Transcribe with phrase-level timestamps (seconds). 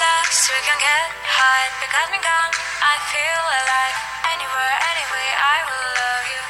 [0.00, 2.52] last we can get high because we're gone.
[2.80, 3.96] I feel alive.
[4.32, 6.40] Anywhere, anyway, I will love you.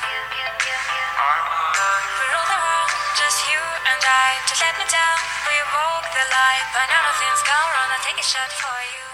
[2.14, 4.38] We rule the world, just you and I.
[4.46, 5.18] Just let me down.
[5.50, 7.90] We walk the line, but now nothing's gone wrong.
[7.90, 9.06] I take a shot for you.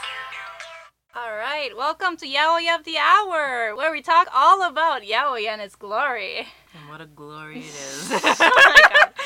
[1.17, 5.65] All right, welcome to Yaoi of the Hour, where we talk all about yaoi and
[5.65, 6.45] its glory.
[6.77, 8.11] And what a glory it is.
[8.13, 9.17] oh my god.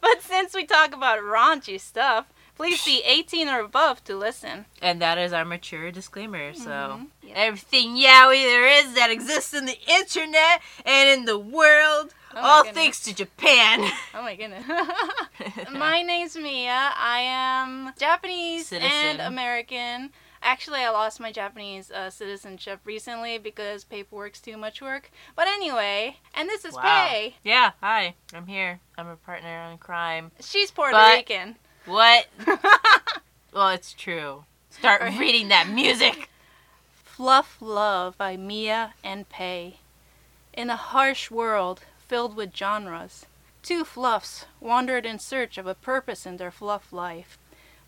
[0.00, 4.66] But since we talk about raunchy stuff, please be 18 or above to listen.
[4.82, 6.52] and that is our mature disclaimer.
[6.52, 7.06] So Mhm.
[7.22, 7.34] Yeah.
[7.36, 12.62] everything yaoi there is that exists in the internet and in the world, Oh all
[12.62, 12.74] goodness.
[12.76, 13.90] thanks to Japan.
[14.14, 14.64] Oh my goodness.
[15.70, 16.92] My name's Mia.
[16.96, 20.10] I am Japanese and American.
[20.42, 25.10] Actually, I lost my Japanese uh, citizenship recently because paperwork's too much work.
[25.36, 26.82] But anyway, and this is Wow.
[27.08, 27.36] Pei.
[27.44, 28.80] yeah, hi, I'm here.
[28.96, 30.32] I'm a partner in crime.
[30.40, 31.56] She's Puerto But- Rican.
[31.86, 32.26] What?
[33.52, 34.44] well, it's true.
[34.70, 35.18] Start Right.
[35.18, 36.28] reading that music.
[36.92, 39.76] Fluff Love by Mia and Pei.
[40.52, 43.26] In a harsh world filled with genres,
[43.62, 47.38] two fluffs wandered in search of a purpose in their fluff life.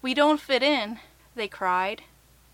[0.00, 0.98] We don't fit in,
[1.34, 2.02] they cried.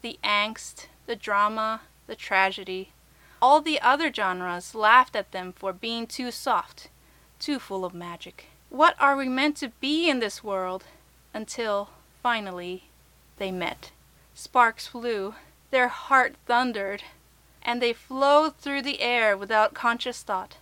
[0.03, 2.93] The angst, the drama, the tragedy.
[3.41, 6.89] All the other genres laughed at them for being too soft,
[7.39, 8.47] too full of magic.
[8.71, 10.84] What are we meant to be in this world?
[11.39, 12.89] Until, finally,
[13.36, 13.92] they met.
[14.34, 15.36] Sparks flew,
[15.70, 17.05] their heart thundered,
[17.62, 20.56] and they flowed through the air without conscious thought.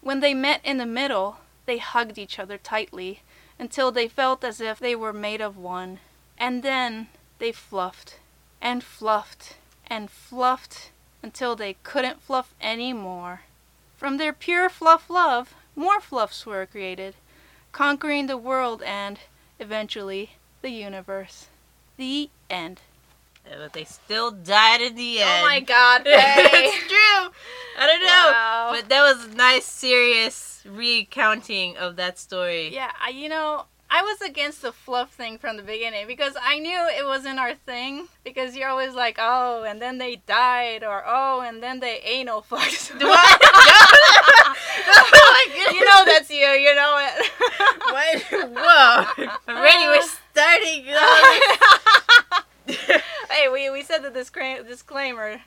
[0.00, 3.20] When they met in the middle, they hugged each other tightly
[3.58, 5.98] until they felt as if they were made of one.
[6.38, 8.18] And then they fluffed
[8.62, 10.90] and fluffed and fluffed
[11.22, 13.42] until they couldn't fluff any more.
[13.98, 17.14] From their pure fluff love, more fluffs were created,
[17.72, 19.18] conquering the world and,
[19.58, 20.30] eventually,
[20.62, 21.48] the universe.
[21.96, 22.80] The end.
[23.46, 25.30] Uh, but they still died in the end.
[25.42, 27.32] Oh my god, it's true.
[27.78, 28.32] I don't know.
[28.32, 28.72] Wow.
[28.72, 32.74] But that was a nice, serious recounting of that story.
[32.74, 36.58] Yeah, I, you know, I was against the fluff thing from the beginning because I
[36.58, 38.08] knew it wasn't our thing.
[38.24, 42.42] Because you're always like, oh, and then they died, or oh, and then they anal
[42.42, 42.92] fucked.
[45.46, 45.72] Goodness.
[45.74, 46.36] you know that's you.
[46.46, 47.30] You know it.
[47.86, 48.22] What?
[48.56, 49.28] Whoa.
[49.48, 50.84] Already we're starting.
[53.30, 55.40] hey, we we said the discra- disclaimer.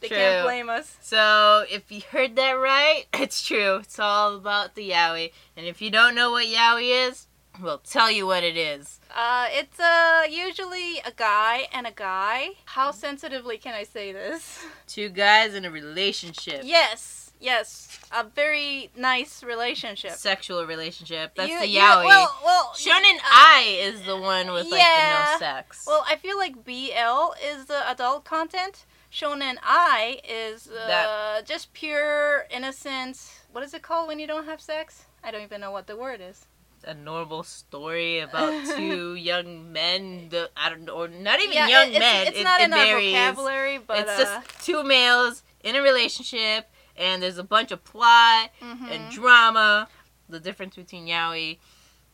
[0.00, 0.16] They True.
[0.16, 0.96] can't blame us.
[1.00, 3.76] so, if you heard that right, it's true.
[3.76, 5.30] It's all about the yaoi.
[5.56, 7.26] And if you don't know what yaoi is,
[7.62, 9.00] we'll tell you what it is.
[9.14, 12.48] Uh, it's uh usually a guy and a guy.
[12.66, 14.64] How sensitively can I say this?
[14.86, 16.62] Two guys in a relationship.
[16.64, 20.12] Yes, yes, a very nice relationship.
[20.12, 21.34] Sexual relationship.
[21.34, 22.04] That's You- the you- yaoi.
[22.04, 23.22] well, well, Shonen uh,
[23.56, 25.24] I is the one with like yeah.
[25.26, 25.84] the no sex.
[25.86, 28.84] Well, I feel like BL is the adult content.
[29.12, 33.40] Shonen ai is uh, That- just pure innocence.
[33.52, 35.04] What is it called when you don't have sex?
[35.22, 36.46] I don't even know what the word is.
[36.86, 40.28] a normal story about two young men.
[40.28, 42.26] The, I don't know, or not even yeah, young it- it's, men.
[42.26, 43.12] It's it, not it in our varies.
[43.14, 47.84] vocabulary, but it's uh, just two males in a relationship, and there's a bunch of
[47.84, 48.90] plot mhm.
[48.90, 49.88] and drama.
[50.28, 51.58] The difference between yaoi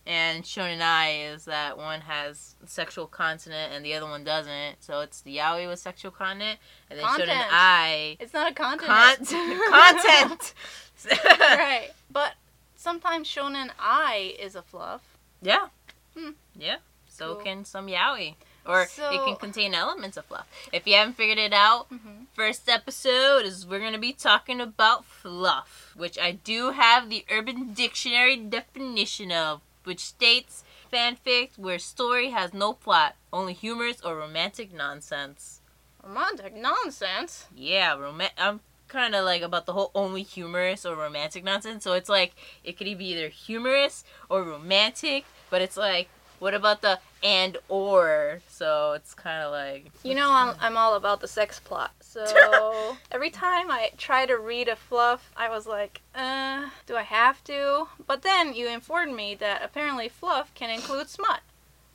[0.07, 4.77] and shonen ai is that one has sexual content and the other one doesn't.
[4.81, 6.59] So it's the yaoi with sexual content,
[6.89, 7.53] and then shonen Content.
[7.53, 9.29] ai it's not a continent.
[9.69, 10.55] content.
[11.41, 12.35] right, but
[12.77, 15.03] sometimes shonen ai is a fluff.
[15.43, 15.69] Yeah.
[16.17, 16.31] Hmm.
[16.59, 16.77] Yeah.
[17.09, 17.45] So Cool.
[17.45, 18.35] can some yaoi.
[18.70, 20.47] Or it can contain elements of fluff.
[20.72, 24.60] If you haven't figured it out, hmm first episode is we're going to be talking
[24.60, 31.78] about fluff, which I do have the Urban Dictionary definition of, which states fanfic where
[31.78, 35.60] story has no plot, only humorous or romantic nonsense.
[36.02, 37.47] Romantic nonsense.
[37.54, 41.84] Yeah, rom- I'm kind of like about the whole only humorous or romantic nonsense.
[41.84, 42.32] So it's like
[42.64, 46.08] it could be either humorous or romantic, but it's like
[46.41, 48.41] what about the and or?
[48.49, 51.93] So it's kind of like You know, I'm, I'm all about the sex plot.
[52.00, 57.03] So every time I try to read a fluff, I was like, uh, do I
[57.03, 57.87] have to?
[58.06, 61.41] But then you informed me that apparently fluff can include smut,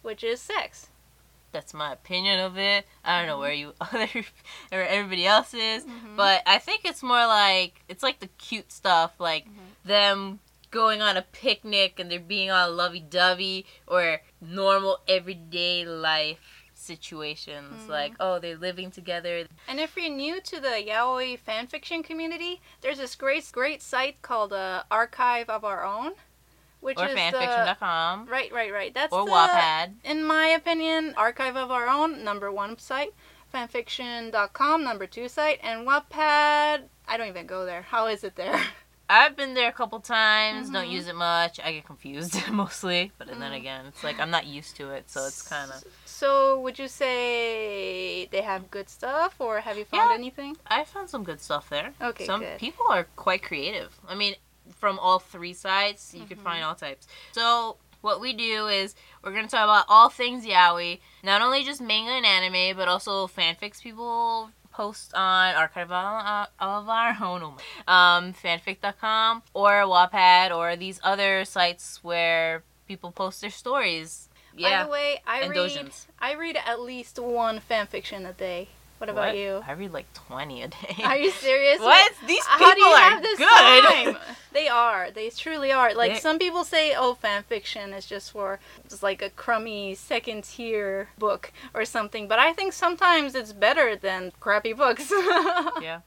[0.04, 0.88] which is sex.
[1.52, 2.86] that's my opinion of it.
[3.06, 4.08] I don't know where you other
[4.74, 6.16] or everybody else is, Mhm.
[6.18, 9.72] but I think it's more like it's like the cute stuff, like Mhm.
[9.86, 10.40] them
[10.82, 17.90] going on a picnic and they're being all lovey-dovey or normal everyday life situations Mhm.
[17.98, 22.98] like oh they're living together And if you're new to the yaoi fanfiction community, there's
[23.04, 26.12] this great great site called uh, Archive of Our Own,
[26.82, 28.94] which or is the fanfiction.com right, right, right.
[28.94, 29.88] That's or the, Wattpad.
[30.04, 33.14] in my opinion, archive of our own number one site,
[33.54, 36.84] fanfiction.com number two site, and Wattpad.
[37.08, 37.84] I don't even go there.
[37.84, 38.62] How is it there?
[39.08, 40.70] I've been there a couple times.
[40.72, 40.92] Don't Mhm.
[40.92, 41.60] use it much.
[41.64, 43.56] I get confused mostly, but then Mm.
[43.58, 45.84] again, it's like I'm not used to it, so it's kind of.
[46.06, 50.16] So, would you say they have good stuff, or have you found Yeah.
[50.16, 50.58] anything?
[50.68, 51.94] I found some good stuff there.
[52.02, 52.60] Okay, some good.
[52.60, 54.00] people are quite creative.
[54.08, 54.36] I mean,
[54.74, 56.44] from all three sides, you can Mhm.
[56.44, 57.08] find all types.
[57.34, 61.82] So what we do is we're gonna talk about all things yaoi, not only just
[61.82, 67.42] manga and anime, but also fanfics people post on archive of of our own
[67.88, 74.30] um, fanfic.com or Wattpad or these other sites where people post their stories.
[74.54, 75.92] By Yeah, the way, I and read.
[76.20, 78.70] I read at least one fanfiction a day.
[79.06, 79.38] What about What?
[79.38, 79.64] you?
[79.68, 80.96] I read like twenty a day.
[81.04, 81.80] Are you serious?
[81.92, 82.12] What?
[82.26, 83.84] These people How do you are have this good.
[83.84, 84.18] time?
[84.52, 85.12] They are.
[85.12, 85.94] They truly are.
[85.94, 88.60] Like They- some people say, oh, fan fiction is just for
[88.90, 92.28] just like a crummy second tier book or something.
[92.28, 95.12] But I think sometimes it's better than crappy books.
[95.82, 96.00] yeah.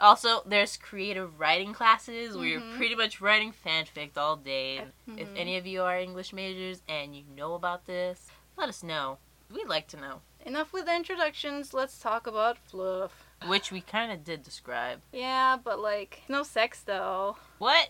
[0.00, 2.50] Also, there's creative writing classes where Mhm.
[2.50, 4.78] you're pretty much writing fanfic all day.
[4.78, 8.82] And If any of you are English majors and you know about this, let us
[8.82, 9.18] know.
[9.52, 10.20] We'd like to know.
[10.46, 11.74] Enough with introductions.
[11.74, 13.24] Let's talk about fluff.
[13.48, 15.00] Which we kind of did describe.
[15.12, 17.36] Yeah, but like no sex though.
[17.58, 17.88] What?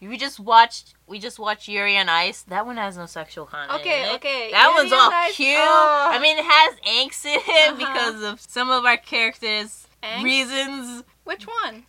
[0.00, 0.94] We just watched.
[1.06, 2.42] We just watched Yuri on Ice.
[2.42, 3.80] That one has no sexual content.
[3.80, 4.50] Okay, okay.
[4.50, 5.56] That Yuri one's all Ice- cute.
[5.60, 6.08] Oh.
[6.10, 7.76] I mean, it has angst in it Uh-huh.
[7.76, 10.22] because of some of our characters' Angst?
[10.24, 11.04] reasons.
[11.24, 11.84] Which one?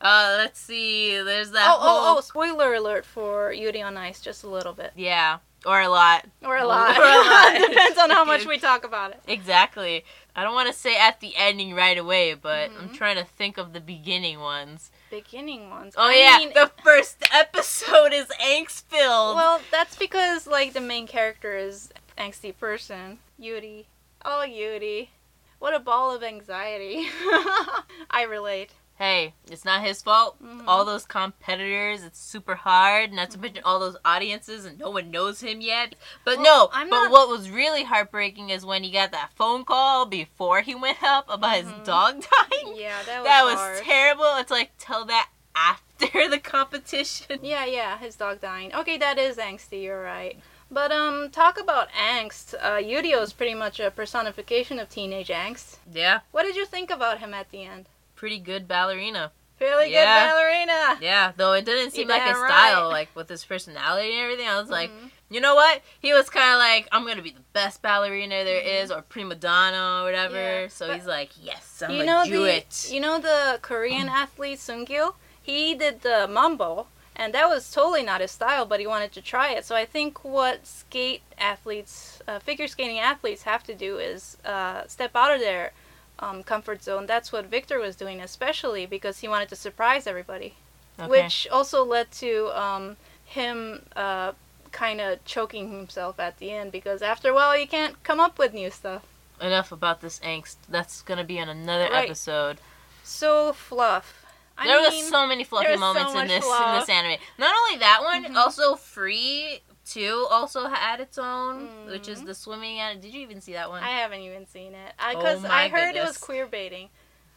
[0.00, 1.20] Uh, let's see.
[1.22, 1.98] There's that Oh, whole.
[1.98, 2.20] oh, oh!
[2.20, 6.24] Spoiler alert for Yuri on Ice, just a little bit, Yeah, or a lot.
[6.42, 6.96] or a lot.
[6.96, 7.68] Or a lot.
[7.70, 9.20] Depends on how much we talk about it.
[9.28, 10.04] Exactly.
[10.36, 12.94] I don't want to say at the ending right away, but I'm Mhm.
[12.94, 14.90] trying to think of the beginning ones.
[15.10, 15.94] Beginning ones.
[15.98, 19.36] Oh I yeah, mean, the first episode is angst filled.
[19.36, 23.86] well, that's because like the main character is angsty person, Yuri.
[24.24, 25.10] Oh, Yuri,
[25.58, 27.08] what a ball of anxiety.
[28.10, 28.70] I relate.
[29.00, 30.36] Hey, it's not his fault.
[30.44, 30.64] Mhm.
[30.68, 33.12] All those competitors, it's super hard.
[33.12, 35.94] Not to mention all those audiences, and no one knows him yet.
[36.24, 39.32] But Well, no, I'm but not- what was really heartbreaking is when he got that
[39.34, 41.78] phone call before he went up about Mhm.
[41.78, 42.76] his dog dying.
[42.76, 43.78] Yeah, that was that was hard.
[43.84, 44.36] terrible.
[44.36, 47.40] It's like tell that after the competition.
[47.42, 48.74] Yeah, yeah, his dog dying.
[48.74, 49.82] Okay, that is angsty.
[49.84, 50.38] You're right.
[50.70, 52.54] But um, talk about angst.
[52.60, 55.78] Uh, Yurio is pretty much a personification of teenage angst.
[55.90, 57.86] Yeah, What did you think about him at the end?
[58.20, 59.32] Pretty good ballerina.
[59.62, 60.04] Really Yeah.
[60.26, 60.98] good ballerina.
[61.00, 64.20] Yeah, though it didn't seem You're like his damn style, like with his personality and
[64.20, 64.46] everything.
[64.46, 65.10] I was like, Mhm.
[65.30, 65.80] you know what?
[66.00, 68.82] He was kind of like, I'm gonna be the best ballerina there Mhm.
[68.82, 70.34] is, or prima donna, or whatever.
[70.62, 72.88] Yeah, so he's like, yes, I'm you gonna know do the it.
[72.90, 75.16] you know the Korean athlete Seung-gil.
[75.40, 79.22] He did the mambo, and that was totally not his style, but he wanted to
[79.22, 79.64] try it.
[79.64, 84.86] So I think what skate athletes, uh, figure skating athletes, have to do is uh,
[84.88, 85.72] step out of their
[86.20, 87.06] um, comfort zone.
[87.06, 90.54] That's what Victor was doing, especially because he wanted to surprise everybody,
[90.98, 91.08] Okay.
[91.10, 93.82] which also led to um, him.
[93.96, 94.32] Uh,
[94.72, 98.38] kind of choking himself at the end because after a while you can't come up
[98.38, 99.02] with new stuff.
[99.40, 100.58] Enough about this angst.
[100.68, 102.04] That's gonna be in another Right.
[102.04, 102.58] episode.
[103.02, 104.24] So fluff.
[104.56, 107.18] I there mean, was so many fluffy was so moments in this in this anime.
[107.36, 108.36] Not only that one, Mhm.
[108.36, 112.26] also Free Two also had its own, which is Mhm.
[112.26, 112.78] the swimming.
[112.78, 113.82] At Did you even see that one?
[113.82, 116.90] I haven't even seen it Oh because my I heard it was queer baiting,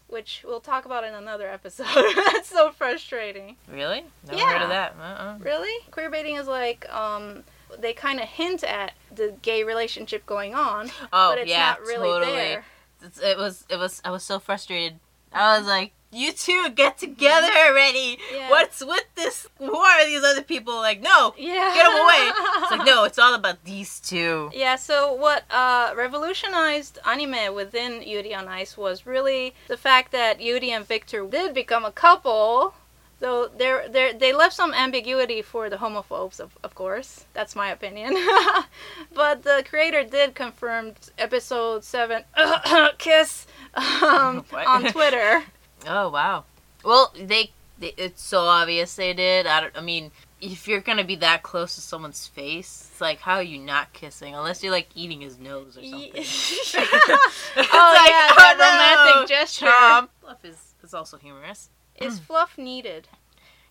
[0.08, 1.88] which we'll talk about in another episode.
[2.32, 3.58] That's so frustrating.
[3.68, 4.06] really?
[4.28, 4.54] Never Yeah.
[4.54, 4.96] heard of that.
[5.00, 5.38] Uh-uh.
[5.40, 7.44] Really, queer baiting is like um,
[7.80, 11.82] they kind of hint at the gay relationship going on, Oh but it's yeah, not
[11.82, 12.32] really totally.
[12.34, 12.66] there.
[13.02, 15.00] It's, it was it was I was so frustrated.
[15.34, 18.18] I was like, you two get together already.
[18.34, 18.50] Yeah.
[18.50, 19.48] What's with this?
[19.60, 20.76] Who are these other people?
[20.76, 21.74] Like, no, Yeah.
[21.74, 22.32] get them away.
[22.62, 24.52] It's like, no, it's all about these two.
[24.54, 30.42] Yeah, so what uh, revolutionized anime within Yuri on Ice was really the fact that
[30.42, 32.76] Yuri and Victor did become a couple.
[33.20, 37.24] Though there, there, they left some ambiguity for the homophobes, of, of course.
[37.34, 38.18] That's my opinion.
[39.14, 42.24] but the creator did confirm episode seven
[42.98, 45.44] kiss um, on Twitter.
[45.88, 46.46] Oh wow.
[46.84, 49.48] Well, they, they it's so obvious they did.
[49.48, 49.78] I don't.
[49.78, 50.12] I mean,
[50.42, 53.94] if you're gonna be that close to someone's face, it's like how are you not
[53.94, 54.36] kissing?
[54.36, 56.12] Unless you're like eating his nose or something.
[56.16, 59.14] It's oh like, yeah, oh, that no.
[59.16, 59.66] romantic gesture.
[59.66, 60.10] Chomp.
[60.22, 61.70] Fluff is is also humorous.
[61.96, 63.08] Is fluff needed?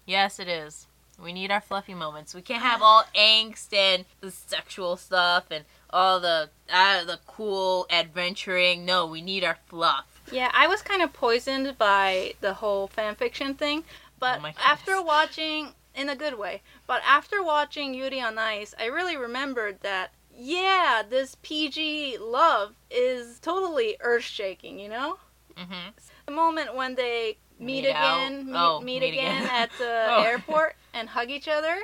[0.07, 0.87] Yes, it is.
[1.23, 2.35] We need our fluffy moments.
[2.35, 7.87] We can't have all angst and the sexual stuff and all the uh, the cool
[7.91, 8.85] adventuring.
[8.85, 10.12] No, we need our fluff.
[10.33, 13.85] Yeah, I was kind of poisoned by the whole fan fiction thing,
[14.19, 16.63] but Oh after watching in a good way.
[16.87, 23.39] But after watching Yuri on Ice, I really remembered that yeah, this PG love is
[23.41, 25.19] totally earth shaking, you know?
[25.59, 25.91] Mm-hmm.
[26.27, 29.55] The moment when they meet, Meet again, meet, Oh, meet, meet again, again.
[29.55, 30.23] at the Oh.
[30.23, 31.77] airport and hug each other,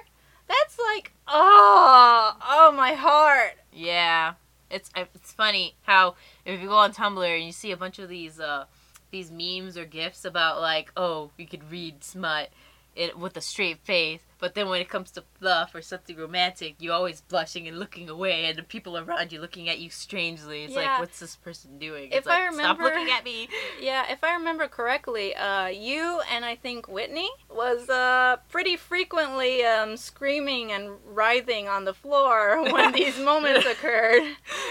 [0.49, 3.53] that's like, oh, oh, my heart.
[3.73, 4.33] Yeah,
[4.71, 8.09] it's it's funny how if you go on Tumblr and you see a bunch of
[8.09, 8.65] these uh
[9.11, 12.51] these memes or gifs about like oh you could read smut
[12.99, 16.77] it with a straight face, but then when it comes to fluff or something romantic,
[16.79, 20.65] you're always blushing and looking away, and the people around you looking at you strangely.
[20.65, 20.93] It's Yeah.
[20.93, 22.11] like what's this person doing?
[22.11, 23.49] If it's like, I stop remember- looking at me.
[23.81, 29.65] Yeah, if I remember correctly, uh, you and I think Whitney was uh, pretty frequently
[29.65, 34.23] um, screaming and writhing on the floor when these moments occurred,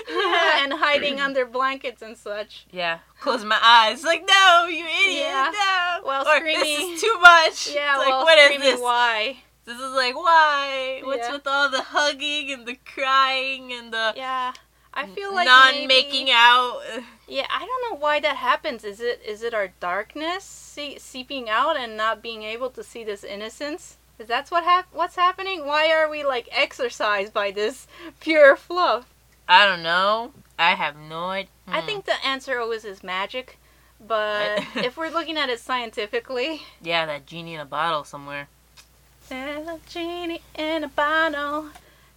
[0.09, 2.65] and hiding under blankets and such.
[2.71, 4.03] Yeah, close my eyes.
[4.03, 5.51] Like no, you idiot, Yeah.
[5.53, 6.05] no.
[6.07, 7.74] While or, screaming- This is too much.
[7.75, 8.81] Yeah, It's like while what is screaming this?
[8.81, 9.38] why.
[9.65, 11.01] This is like why?
[11.03, 11.33] What's Yeah.
[11.33, 14.53] with all the hugging and the crying and the Yeah,
[14.93, 16.81] I feel like non making out?
[17.27, 18.83] Yeah, I don't know why that happens.
[18.86, 23.03] Is it is it our darkness see, seeping out and not being able to see
[23.03, 23.97] this innocence?
[24.19, 25.65] Is that's what hap- what's happening?
[25.65, 27.88] Why are we like exercised by this
[28.21, 29.05] pure fluff?
[29.48, 30.34] I don't know.
[30.60, 31.51] I have no idea.
[31.68, 31.86] I hmm.
[31.86, 33.60] think the answer always is magic,
[34.06, 38.48] but if we're looking at it scientifically, Yeah, that genie in a bottle somewhere.
[39.32, 41.68] a genie in a bottle.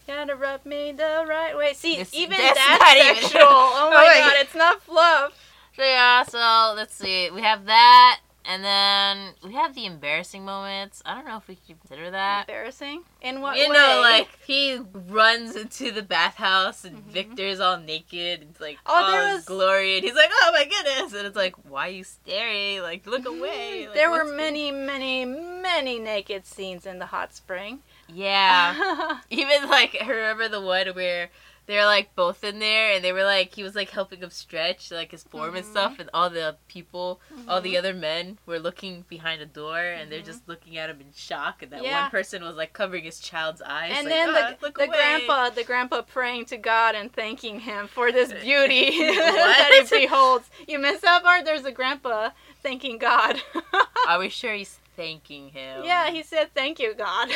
[0.06, 1.72] Gotta rub me the right way.
[1.74, 3.40] See, It's- even that's that's, not even- sexual.
[3.42, 4.32] oh my God.
[4.38, 5.32] it's not fluff.
[5.76, 7.30] So yeah, so let's see.
[7.30, 11.02] We have that, and then we have the embarrassing moments.
[11.04, 12.48] I don't know if we can consider that.
[12.48, 13.02] Embarrassing.
[13.22, 13.74] In what you way?
[13.74, 17.10] know, like he runs into the bathhouse and Mhm.
[17.12, 18.42] Victor's all naked.
[18.50, 21.36] It's like Oh, all there was- glory, and he's like, "Oh my goodness!" And it's
[21.36, 22.82] like, "Why are you staring?
[22.82, 27.82] Like, look away." Like, there were many, many, many naked scenes in the hot spring.
[28.08, 31.30] Yeah, even like I remember the one where
[31.70, 34.90] they're like both in there, and they were like he was like helping him stretch
[34.90, 35.70] like his form and Mhm.
[35.70, 37.62] stuff, and all the people, all Mhm.
[37.62, 40.24] the other men were looking behind a door, and they're Mhm.
[40.26, 42.02] just looking at him in shock, and that Yeah.
[42.02, 44.84] one person was like covering his child's eyes, and like, then "Ah, the, look the
[44.84, 50.00] away." grandpa, the grandpa praying to God and thanking him for this beauty that he
[50.06, 50.50] beholds.
[50.66, 51.44] You missed that part.
[51.44, 52.30] There's a grandpa
[52.62, 53.40] thanking God.
[54.08, 55.84] Are we sure he's thanking him?
[55.84, 57.30] yeah, he said thank you, God.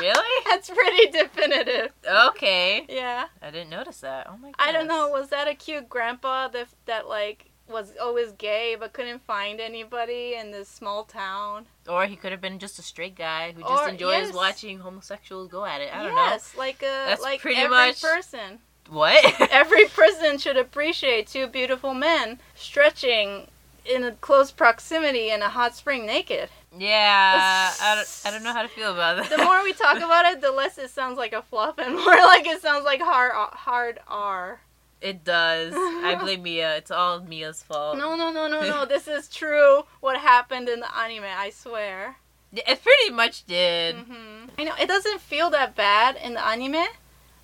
[0.00, 0.44] Really?
[0.46, 1.90] That's pretty definitive.
[2.28, 2.86] Okay.
[2.88, 3.26] Yeah.
[3.42, 4.26] I didn't notice that.
[4.30, 4.54] Oh my god.
[4.58, 5.08] I don't know.
[5.08, 10.34] Was that a cute grandpa that that like was always gay but couldn't find anybody
[10.38, 11.66] in this small town?
[11.88, 14.34] Or he could have been just a straight guy who just Or- enjoys yes.
[14.34, 15.92] watching homosexuals go at it.
[15.94, 16.24] I don't know.
[16.26, 18.58] yes, like a That's like pretty every much- person.
[18.88, 19.24] What?
[19.50, 23.48] Every person should appreciate two beautiful men stretching
[23.84, 26.48] in a close proximity in a hot spring naked.
[26.78, 27.72] Yeah.
[27.80, 29.30] I don't, I don't know how to feel about that.
[29.36, 32.04] The more we talk about it, the less it sounds like a fluff and more
[32.06, 34.60] like it sounds like hard hard R.
[35.00, 35.74] It does.
[35.76, 36.76] I blame Mia.
[36.76, 37.98] It's all Mia's fault.
[37.98, 38.84] No, no, no, no, no.
[38.88, 39.82] this is true.
[40.00, 41.24] What happened in the anime?
[41.24, 42.16] I swear.
[42.52, 43.96] It pretty much did.
[43.96, 46.86] hmm I know it doesn't feel that bad in the anime.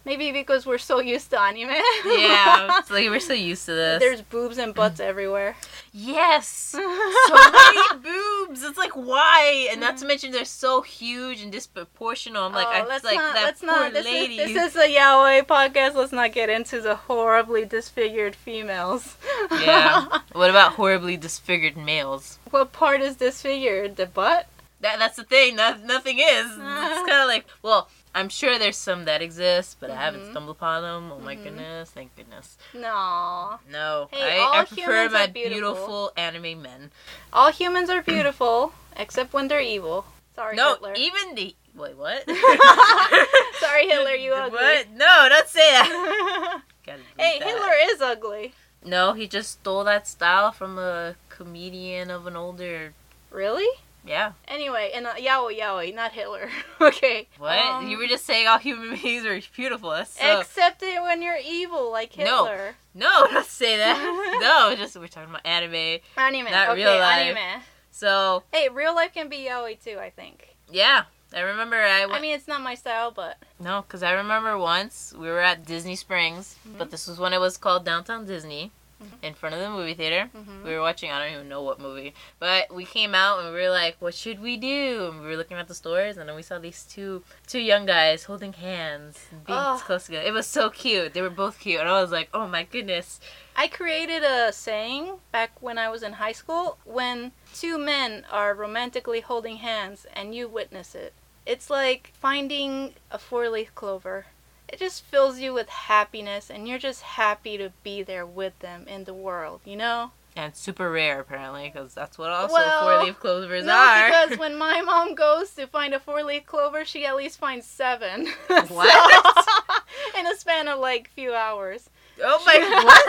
[0.04, 1.70] Maybe because we're so used to anime.
[2.04, 2.80] Yeah.
[2.90, 4.00] like we're so used to this.
[4.00, 5.56] There's boobs and butts everywhere.
[5.92, 6.74] yes.
[7.28, 8.62] So many boobs.
[8.64, 9.68] It's like why?
[9.70, 10.08] And not to mm.
[10.08, 12.46] mention they're so huge and disproportional.
[12.46, 13.34] I'm like, Oh, I let's like not.
[13.34, 13.92] that let's poor not.
[13.92, 14.38] This lady.
[14.38, 15.94] is this is a yaoi podcast.
[15.94, 19.16] Let's not get into the horribly disfigured females.
[19.52, 20.06] yeah.
[20.32, 22.38] What about horribly disfigured males?
[22.50, 23.96] what part is disfigured?
[23.96, 24.48] The butt?
[24.80, 25.56] That that's the thing.
[25.56, 26.46] No, nothing is.
[26.46, 30.30] It's kind of like well, I'm sure there's some that exist, but I haven't Mhm.
[30.32, 31.12] stumbled upon them.
[31.12, 31.44] Oh my Mhm.
[31.44, 31.90] goodness!
[31.90, 32.58] Thank goodness.
[32.74, 33.58] No.
[33.70, 35.72] No, Hey, I, all I prefer humans my are beautiful.
[35.74, 36.90] beautiful anime men.
[37.32, 40.04] All humans are beautiful, except when they're evil.
[40.36, 40.94] Sorry, no, Hitler.
[40.94, 42.24] even the wait, what?
[43.60, 44.58] Sorry, Hitler, you ugly.
[44.58, 44.90] What?
[44.90, 46.62] No, don't say that.
[47.16, 47.46] Hey, that.
[47.48, 48.54] Hitler is ugly.
[48.84, 52.92] No, he just stole that style from a comedian of an older.
[53.30, 53.68] Really?
[54.04, 54.32] Yeah.
[54.48, 56.50] Anyway, and uh, yaoi yaoi, not Hitler.
[56.80, 57.28] okay.
[57.38, 57.56] What?
[57.58, 59.90] Um, you were just saying all human beings are beautiful.
[59.90, 60.40] That's so.
[60.40, 62.44] Except it when you're evil, like No.
[62.46, 62.74] Hitler.
[62.94, 63.96] no, don't say that.
[64.42, 66.00] no, just we're talking about anime.
[66.16, 66.50] Anime.
[66.50, 67.36] Not okay, real life.
[67.36, 67.62] anime.
[67.90, 70.56] So Hey, real life can be yaoi too, I think.
[70.70, 71.04] yeah,
[71.34, 72.18] I remember I went.
[72.18, 75.64] I mean, it's not my style, but No, because I remember once we were at
[75.64, 76.78] Disney Springs, Mm-hmm.
[76.78, 79.22] but this was when it was called Downtown Disney, Mhm.
[79.22, 80.30] in front of the movie theater.
[80.36, 80.62] Mhm.
[80.64, 83.60] We were watching, I don't even know what movie, but we came out and we
[83.60, 85.08] were like, what should we do?
[85.10, 87.86] And we were looking at the stores, and then we saw these two two young
[87.86, 89.80] guys holding hands, and being Oh.
[89.84, 90.26] close together.
[90.26, 91.12] It was so cute.
[91.14, 93.20] They were both cute, and I was like, oh my goodness.
[93.54, 98.54] I created a saying back when I was in high school when two men are
[98.54, 101.12] romantically holding hands and you witness it.
[101.44, 104.26] It's like finding a four leaf clover.
[104.72, 108.86] It just fills you with happiness, and you're just happy to be there with them
[108.88, 110.12] in the world, you know?
[110.34, 114.06] And it's super rare apparently, because that's what also Well, four leaf clovers no, are.
[114.08, 117.66] because when my mom goes to find a four leaf clover, she at least finds
[117.66, 118.28] seven.
[118.48, 119.44] What?
[119.44, 121.90] So, in a span of like few hours.
[122.24, 122.54] oh my!
[122.82, 123.04] What?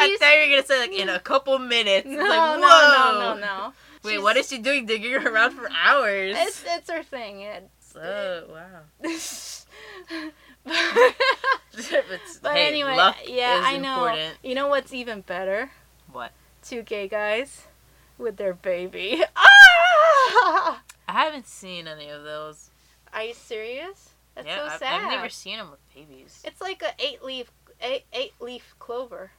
[0.00, 2.06] I thought you were gonna say like in a couple minutes.
[2.06, 3.72] No, It's no, like, no, no, no.
[4.02, 4.86] Wait, She's- what is she doing?
[4.86, 6.34] Digging around for hours.
[6.36, 7.42] It's it's her thing.
[7.42, 9.08] It, So oh, wow.
[12.42, 12.96] but hey, anyway,
[13.26, 14.04] yeah, I know.
[14.06, 14.36] important.
[14.42, 15.70] You know what's even better?
[16.12, 16.32] What?
[16.62, 17.62] Two gay guys
[18.18, 19.22] with their baby.
[19.36, 20.82] Ah!
[21.08, 22.70] I haven't seen any of those.
[23.14, 24.10] Are you serious?
[24.34, 25.04] That's yeah, so I've, sad.
[25.04, 26.42] I've never seen them with babies.
[26.44, 29.30] It's like a eight leaf eight, eight leaf clover.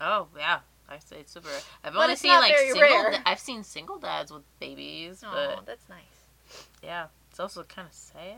[0.00, 1.48] Oh yeah, I say it's super.
[1.84, 3.10] I've But only seen like single.
[3.10, 6.64] da- I've seen single dads with babies, Oh, but that's nice.
[6.82, 8.36] yeah, it's also kind of sad.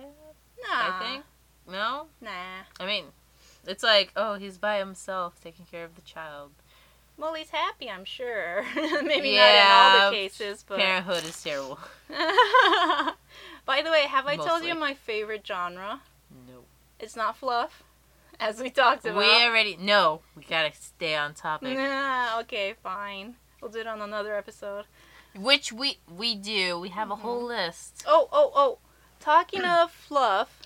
[0.60, 1.24] Nah, I think.
[1.70, 2.30] No, Nah.
[2.80, 3.04] I mean,
[3.66, 6.50] it's like oh he's by himself taking care of the child.
[7.18, 8.64] Well, he's happy, I'm sure.
[8.76, 10.78] Maybe not in all the cases, but.
[10.78, 11.78] Parenthood is terrible.
[13.66, 16.00] By the way, have I told you my favorite genre?
[16.48, 16.60] No.
[17.00, 17.82] It's not fluff,
[18.40, 19.18] as we talked about.
[19.18, 20.20] We already no.
[20.36, 21.76] We gotta stay on topic.
[21.76, 23.34] Nah, okay, fine.
[23.60, 24.84] We'll do it on another episode.
[25.36, 26.78] Which we we do.
[26.78, 27.20] We have a Mhm.
[27.20, 28.04] whole list.
[28.06, 28.78] Oh, oh, oh.
[29.20, 30.57] Talking of fluff,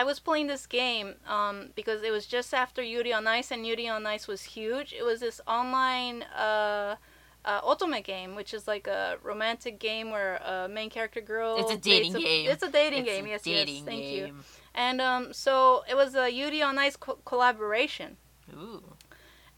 [0.00, 3.60] I was playing this game um, because it was just after Yuri on Ice, and
[3.68, 4.90] Yuri on Ice was huge.
[5.00, 6.96] It was this online uh,
[7.44, 11.56] uh, otome game, which is like a romantic game where a main character girl.
[11.60, 12.44] It's a dating game.
[12.52, 13.24] It's a dating It's game.
[13.26, 13.84] a yes, dating yes.
[13.84, 14.34] Thank you.
[14.74, 18.16] And um, so it was a Yuri on Ice co- collaboration.
[18.54, 18.82] Ooh.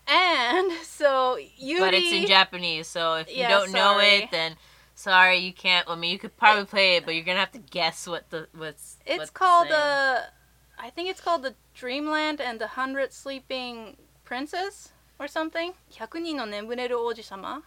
[0.06, 1.80] And so Yuri.
[1.80, 4.56] But it's in Japanese, so if you Yeah, don't know it, then
[4.99, 5.87] sorry you can't.
[5.89, 8.47] I mean, you could probably play it, but you're gonna have to guess what the
[8.55, 8.97] what's.
[9.05, 9.81] It's what's called saying.
[9.81, 10.21] uh,
[10.77, 15.73] I think it's called the Dreamland and the Hundred Sleeping Princess or something.
[15.91, 17.63] 100人の眠れる王子様.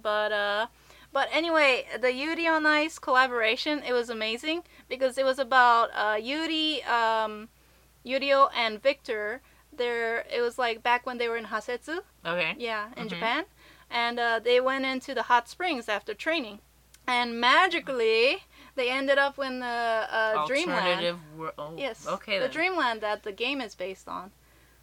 [0.00, 0.66] But uh,
[1.12, 6.16] but anyway, the Yuri on Ice collaboration it was amazing because it was about uh,
[6.20, 7.48] Yuri, um,
[8.04, 9.40] Yurio and Victor.
[9.72, 12.00] There, it was like back when they were in Hasetsu.
[12.24, 12.54] Okay.
[12.58, 13.10] Yeah, in Mhm.
[13.10, 13.44] Japan.
[13.90, 16.60] And uh, they went into the hot springs after training.
[17.07, 18.37] and magically,
[18.75, 21.17] they ended up in the uh, Dreamland.
[21.57, 22.07] Oh, Yes.
[22.07, 22.37] Okay.
[22.39, 22.51] the then.
[22.51, 24.31] Dreamland that the game is based on.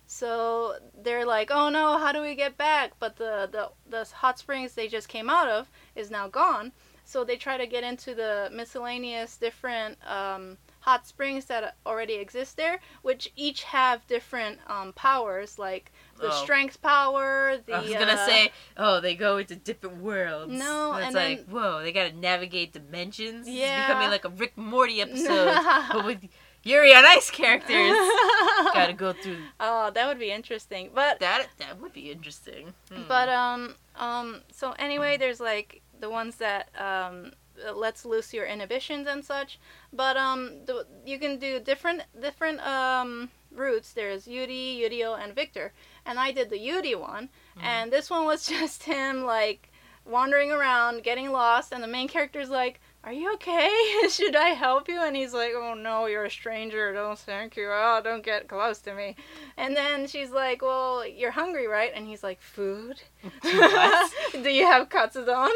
[0.06, 2.92] So they're like, oh no, how do we get back?
[2.98, 6.72] But the, the, the hot springs they just came out of is now gone.
[7.04, 12.56] So they try to get into the miscellaneous different um, hot springs that already exist
[12.56, 16.42] there, which each have different um, powers, like the Oh.
[16.42, 17.74] strength power, the.
[17.74, 20.52] I was gonna uh, say, oh, they go into different worlds.
[20.52, 23.48] No, It's and like, then- whoa, they gotta navigate dimensions.
[23.48, 25.54] Yeah, It's becoming like a Rick and Morty episode,
[25.92, 26.24] but with
[26.64, 27.96] Yuri on Ice characters.
[28.74, 30.90] gotta go through oh, that would be interesting.
[30.94, 31.46] But that.
[31.58, 32.74] That would be interesting.
[32.92, 33.02] Hmm.
[33.08, 37.32] But um um so anyway, there's like the ones that um
[37.74, 39.58] lets loose your inhibitions and such.
[39.92, 43.92] But um the, you can do different different um routes.
[43.92, 45.72] There's Yuri, Yurio, and Victor.
[46.08, 47.62] And I did the Yuri one, Mhm.
[47.62, 49.70] and this one was just him like
[50.04, 52.80] wandering around, getting lost, and the main character's like.
[53.04, 53.70] Are you okay?
[54.10, 55.00] Should I help you?
[55.00, 56.92] And he's like, Oh no, you're a stranger.
[56.92, 57.68] Don't thank you.
[57.70, 59.14] Oh, don't get close to me.
[59.56, 61.92] And then she's like, Well, you're hungry, right?
[61.94, 63.00] And he's like, Food?
[64.42, 65.48] Do you have katsudon?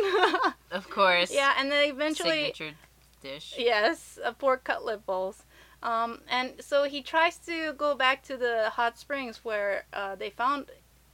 [0.70, 1.32] of course.
[1.34, 2.76] yeah, and then eventually, signature
[3.20, 3.54] dish.
[3.58, 5.42] yes, a pork cutlet bowls.
[5.82, 10.30] Um, and so he tries to go back to the hot springs where uh, they
[10.30, 10.66] found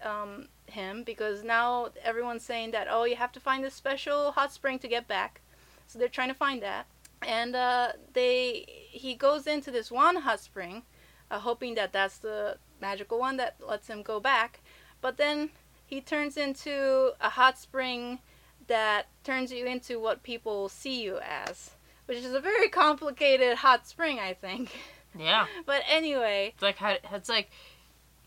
[0.05, 4.53] um, him because now everyone's saying that oh you have to find this special hot
[4.53, 5.41] spring to get back.
[5.87, 6.87] So they're trying to find that,
[7.23, 10.83] and uh, they he goes into this one hot spring,
[11.31, 14.61] uh, hoping that that's the magical one that lets him go back.
[15.01, 15.51] But then
[15.87, 18.19] he turns into a hot spring
[18.67, 21.71] that turns you into what people see you as,
[22.09, 24.71] which is a very complicated hot spring, I think.
[25.19, 25.47] Yeah.
[25.67, 27.51] But anyway, It's like how it's like.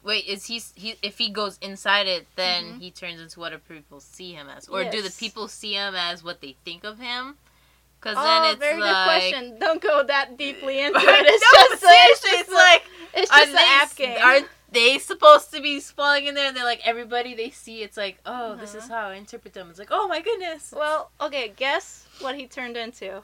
[0.03, 2.79] Wait, is he he if he goes inside it, then Mhm.
[2.81, 6.23] he turns into what people see him as, or do the people see him as
[6.23, 7.37] what they think of him?
[7.99, 8.89] Because oh, then it's very like.
[8.95, 9.59] good question.
[9.59, 11.05] Don't go that deeply into it.
[11.05, 14.17] no, It's but just it's just it's like it's just an they, app game.
[14.19, 16.47] Aren't they supposed to be falling in there?
[16.47, 17.83] And they're like everybody they see.
[17.83, 18.93] It's like oh, this is Uh-huh.
[19.01, 19.69] how I interpret them.
[19.69, 20.73] It's like oh my goodness.
[20.75, 23.21] Well, okay, guess what he turned into.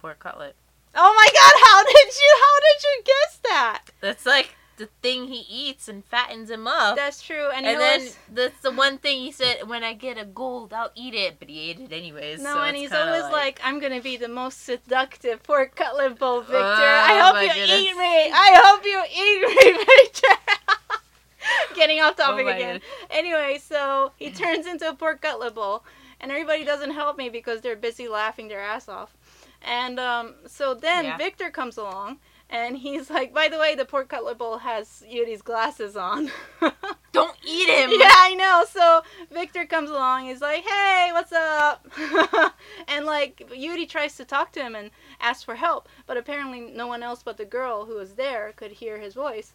[0.00, 0.56] Pork cutlet.
[0.94, 3.82] Oh my god, how did you how did you guess that?
[4.00, 6.96] That's like the thing he eats and fattens him up.
[6.96, 7.50] That's true.
[7.54, 9.68] And, and then that's the one thing he said.
[9.68, 11.38] When I get a gold, I'll eat it.
[11.38, 12.40] But he ate it anyways.
[12.40, 16.38] No, so and he's always like, I'm gonna be the most seductive pork cutlet bowl,
[16.38, 16.56] oh Victor.
[16.56, 17.78] Oh, I hope you goodness.
[17.78, 18.32] eat me.
[18.32, 21.74] I hope you eat me, Victor.
[21.74, 22.80] Getting off oh topic Oh again.
[23.10, 25.84] Anyway, so he turns into a pork cutlet bowl,
[26.20, 29.14] and everybody doesn't help me because they're busy laughing their ass off.
[29.62, 31.16] And um, so then Yeah.
[31.16, 32.18] Victor comes along,
[32.48, 36.30] and he's like, by the way, the pork cutlet bowl has Yuri's glasses on.
[37.12, 37.90] don't eat him.
[37.92, 38.64] Yeah, I know.
[38.70, 40.26] So Victor comes along.
[40.26, 41.86] He's like, "Hey, what's up?"
[42.88, 46.86] and like Yuri tries to talk to him and ask for help, but apparently no
[46.86, 49.52] one else but the girl who was there could hear his voice.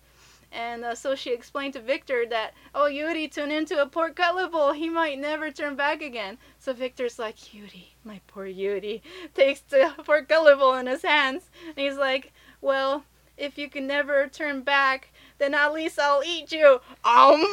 [0.56, 4.52] And uh, so she explained to Victor that, "Oh, Yuri turned into a pork cutlet
[4.52, 4.72] bowl.
[4.72, 9.04] He might never turn back again." So Victor's like, "Yuri, my poor Yuri,"
[9.36, 13.04] takes the pork cutlet bowl in his hands, and he's like, "Well."
[13.38, 16.76] If you can never turn back, then at least I'll eat you.
[17.04, 17.44] Um.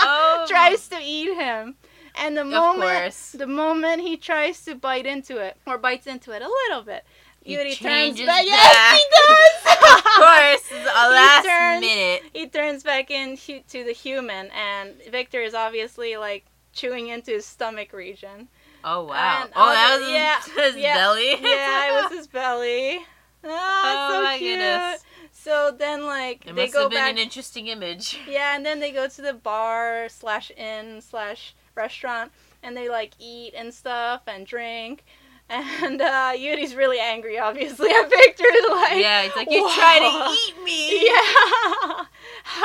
[0.00, 0.44] Oh.
[0.48, 1.76] tries to eat him.
[2.20, 6.42] And the moment the moment he tries to bite into it or bites into it
[6.42, 7.04] a little bit,
[7.42, 8.26] He Yuri turns back.
[8.26, 8.44] back.
[8.46, 9.94] Yes, he does.
[9.96, 12.22] of course, a last turns- minute.
[12.34, 17.46] he turns back into to the human, and Victor is obviously like chewing into his
[17.46, 18.48] stomach region.
[18.84, 19.42] Oh wow!
[19.44, 21.30] And oh, that was yeah, his, his yeah, belly.
[21.40, 22.98] Yeah, it was his belly.
[23.44, 23.48] Oh,
[23.84, 24.58] Oh so my cute.
[24.58, 25.04] goodness.
[25.32, 27.12] So then, like, It they must go have been back.
[27.12, 28.18] an interesting image.
[28.28, 33.12] Yeah, and then they go to the bar slash inn slash restaurant and they like
[33.20, 35.04] eat and stuff and drink.
[35.50, 37.88] And uh, Yuri's really angry, obviously.
[37.94, 41.06] And Victor's like, yeah, it's like "Whoa." trying to eat me.
[41.06, 42.04] Yeah.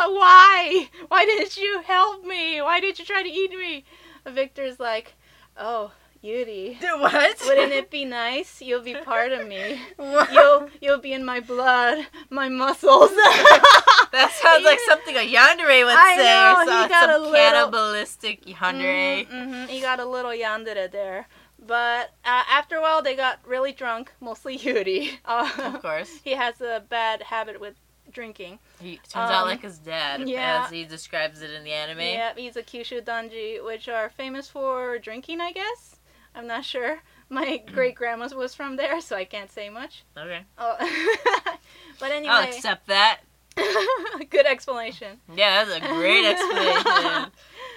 [0.08, 0.90] Why?
[1.08, 2.62] Why didn't you help me?
[2.62, 3.86] Why did you try to eat me?
[4.26, 5.14] Victor's like,
[5.58, 5.92] oh,
[6.22, 6.78] Yuri.
[6.82, 7.42] What?
[7.46, 8.62] Wouldn't it be nice?
[8.62, 9.80] You'll be part of me.
[9.98, 10.32] What?
[10.34, 13.12] You'll you'll be in my blood, my muscles.
[13.12, 17.14] That sounds like something a yandere would I say, know, or he some, got a
[17.14, 19.26] some little- cannibalistic yandere.
[19.28, 21.28] hmm He got a little yandere there.
[21.66, 25.20] But uh, after a while, they got really drunk, mostly Yuri.
[25.26, 27.76] Uh, Of course, he has a bad habit with
[28.12, 28.60] drinking.
[28.82, 30.64] he turns out Um, like his dad, yeah.
[30.66, 32.00] as he describes it in the anime.
[32.02, 35.96] Yeah, he's a Kyushu Danji, which are famous for drinking, I guess.
[36.36, 37.00] I'm not sure.
[37.30, 40.04] My great grandma was from there, so I can't say much.
[40.18, 40.76] Okay, Oh.
[42.00, 42.34] but anyway.
[42.34, 43.22] I'll accept that.
[44.30, 45.20] good explanation.
[45.36, 47.32] Yeah, that's a great explanation.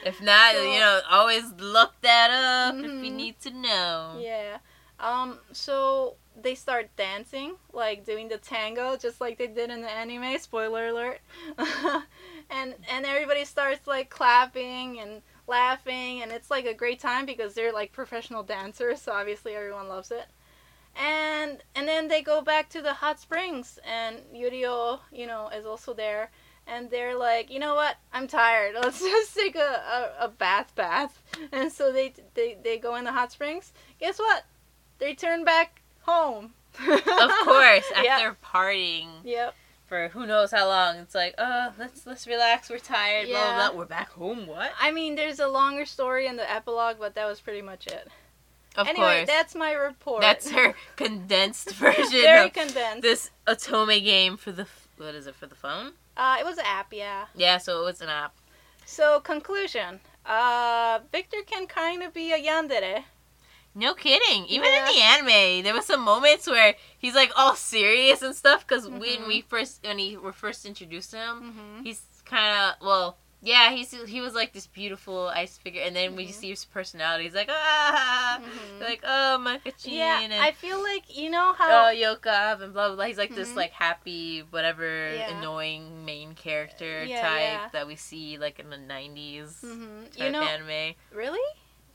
[0.07, 3.21] If not, So- you know, always look that up if you Mhm.
[3.23, 4.19] need to know.
[4.21, 4.59] Yeah.
[4.99, 5.41] Um.
[5.53, 10.39] So they start dancing, like doing the tango, just like they did in the anime.
[10.39, 11.21] Spoiler alert.
[12.51, 17.55] and and everybody starts like clapping and laughing, and it's like a great time because
[17.55, 20.27] they're like professional dancers, so obviously everyone loves it.
[20.97, 25.67] And and then they go back to the hot springs, and Yurio, you know, is
[25.67, 26.31] also there.
[26.69, 27.97] And they're like, you know what?
[28.13, 28.75] I'm tired.
[28.83, 31.23] Let's just take a, a, a bath bath.
[31.53, 33.73] And so they, they they go in the hot springs.
[34.01, 34.45] Guess what?
[34.99, 36.55] They turn back home.
[36.81, 38.37] Of course, after Yep.
[38.45, 39.55] partying Yep.
[39.87, 42.69] for who knows how long, it's like, oh, let's let's relax.
[42.69, 43.29] We're tired.
[43.29, 43.55] Yeah.
[43.57, 43.79] blah blah.
[43.79, 44.47] We're back home.
[44.47, 44.73] What?
[44.81, 48.09] I mean, there's a longer story in the epilogue, but that was pretty much it.
[48.77, 50.21] Of anyway, course, that's my report.
[50.21, 53.03] that's her condensed version Very of condensed.
[53.03, 54.67] this Otome game for the
[54.99, 55.93] what is it for the phone?
[56.17, 57.27] Uh, it was an app, yeah.
[57.35, 58.35] Yeah, so it was an app.
[58.85, 60.01] So conclusion.
[60.25, 63.05] Uh, Victor can kind of be a yandere.
[63.75, 64.47] No kidding.
[64.47, 64.89] Even Yeah.
[64.89, 68.67] in the anime, there was some moments where he's like all serious and stuff.
[68.67, 69.27] Because when Mhm.
[69.27, 71.83] we first when he were first introduced to him, Mm-hmm.
[71.85, 73.71] he's kind of well, yeah.
[73.71, 76.33] He's he was like this beautiful ice figure, and then you Mhm.
[76.35, 78.81] see his personality, he's like ah, Mhm.
[78.83, 82.59] like oh Makkachin Yeah, and I feel like you know how oh how.
[82.61, 83.05] And blah blah blah.
[83.07, 83.57] He's like this Mhm.
[83.57, 85.31] like happy whatever Yeah.
[85.39, 87.69] annoying main character Yeah, type yeah.
[87.73, 90.95] that we see like in the 90s hmm You know, anime.
[91.13, 91.41] really?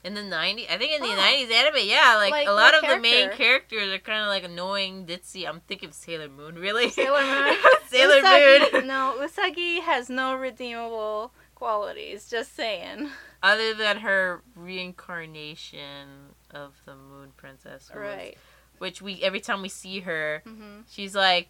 [0.04, 1.16] In the 90s, I think in the Oh.
[1.16, 4.44] 90s anime, yeah, like, Like, a lot of the main characters are kind of like
[4.44, 5.48] annoying, ditzy.
[5.48, 6.90] I'm thinking of Sailor Moon, really.
[6.90, 7.54] Sailor Moon.
[7.88, 8.88] Sailor Usagi, Moon.
[8.88, 11.32] No, Usagi has no redeemable
[11.62, 12.28] qualities.
[12.30, 13.10] Just saying.
[13.44, 16.08] Other than her reincarnation
[16.52, 18.38] of the Moon Princess, was- Right.
[18.80, 20.82] which we every time we see her, Mm-hmm.
[20.90, 21.50] she's like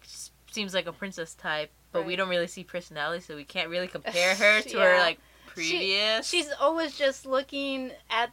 [0.50, 3.88] seems like a princess type, but we don't really see personality, so we can't really
[3.96, 6.28] compare her to her like previous.
[6.28, 8.30] She's always just looking at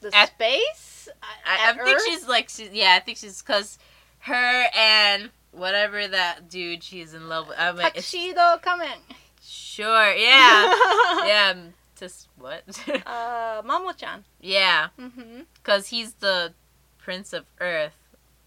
[0.00, 1.08] the At- space.
[1.22, 3.78] I, I at think she's like she's yeah, I think she's because
[4.20, 7.58] her and whatever that dude she's in love with.
[7.58, 8.98] I mean, Tuxedo Kamen.
[9.48, 10.74] Sure, yeah.
[11.26, 12.62] yeah, um, just what?
[13.06, 14.24] Uh, Mamo-chan.
[14.40, 15.40] yeah, Mm-hmm.
[15.54, 16.52] because he's the
[16.98, 17.94] prince of Earth.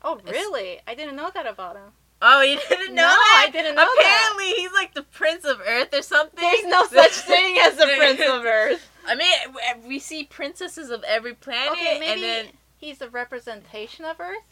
[0.04, 0.80] Oh, It's- really?
[0.88, 1.92] I didn't know that about him.
[2.24, 3.46] Oh, you didn't know No, that?
[3.48, 4.30] I didn't know that.
[4.30, 6.40] Apparently, he's like the Prince of Earth or something.
[6.40, 8.88] There's no such thing as the Prince of Earth.
[9.08, 12.46] I mean, we see princesses of every planet, Okay, maybe and then
[12.78, 14.44] he's a representation of Earth.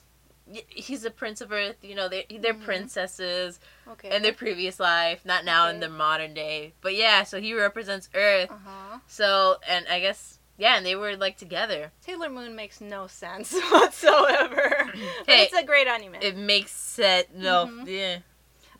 [0.68, 1.78] He's a Prince of Earth.
[1.84, 2.64] You know, they they're Mhm.
[2.64, 4.16] princesses Okay.
[4.16, 6.74] in their previous life, not now in the modern day.
[6.82, 8.50] But yeah, so he represents Earth.
[8.52, 9.00] Uh huh.
[9.08, 11.92] So, and I guess yeah, and they were like together.
[12.02, 14.90] Sailor Moon makes no sense whatsoever.
[15.26, 16.16] but it's a great anime.
[16.16, 17.28] It makes sense.
[17.34, 17.88] No, Mhm.
[17.88, 18.18] yeah.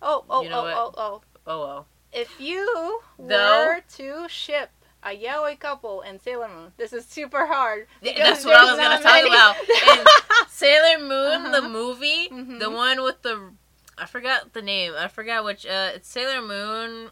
[0.02, 1.22] oh, oh, you know oh, oh, oh.
[1.48, 1.88] Oh well.
[2.12, 4.72] If you Though- were to ship
[5.04, 7.88] a yaoi couple in Sailor Moon, this is super hard.
[8.02, 10.48] That's what I was gonna talk about.
[10.50, 11.70] Sailor Moon, the Uh-huh.
[11.70, 12.60] movie, Mhm.
[12.60, 13.52] the one with the,
[13.98, 14.94] I forgot the name.
[14.98, 15.66] I forgot which.
[15.66, 17.12] Uh, it's Sailor Moon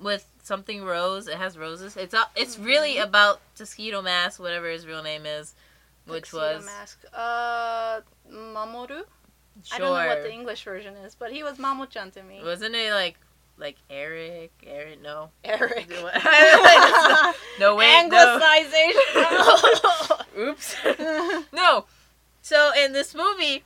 [0.00, 1.28] with something rose.
[1.28, 1.96] It has roses.
[1.96, 3.04] It's It's really Mhm.
[3.04, 5.54] about Tuxedo Mask, whatever his real name is,
[6.06, 7.04] which Tuxedo was Mask.
[7.12, 8.88] Uh, Mamoru.
[8.88, 9.06] sure.
[9.72, 12.42] I don't know what the English version is, but he was Mamo-chan to me.
[12.42, 13.16] Wasn't it like
[13.56, 14.50] like Eric?
[14.66, 15.00] Eric?
[15.02, 15.30] No.
[15.44, 15.88] Eric.
[17.60, 18.08] no wait.
[18.08, 18.38] No.
[18.38, 20.20] Anglicization.
[20.38, 20.76] Oops.
[21.52, 21.84] no.
[22.42, 23.62] So in this movie,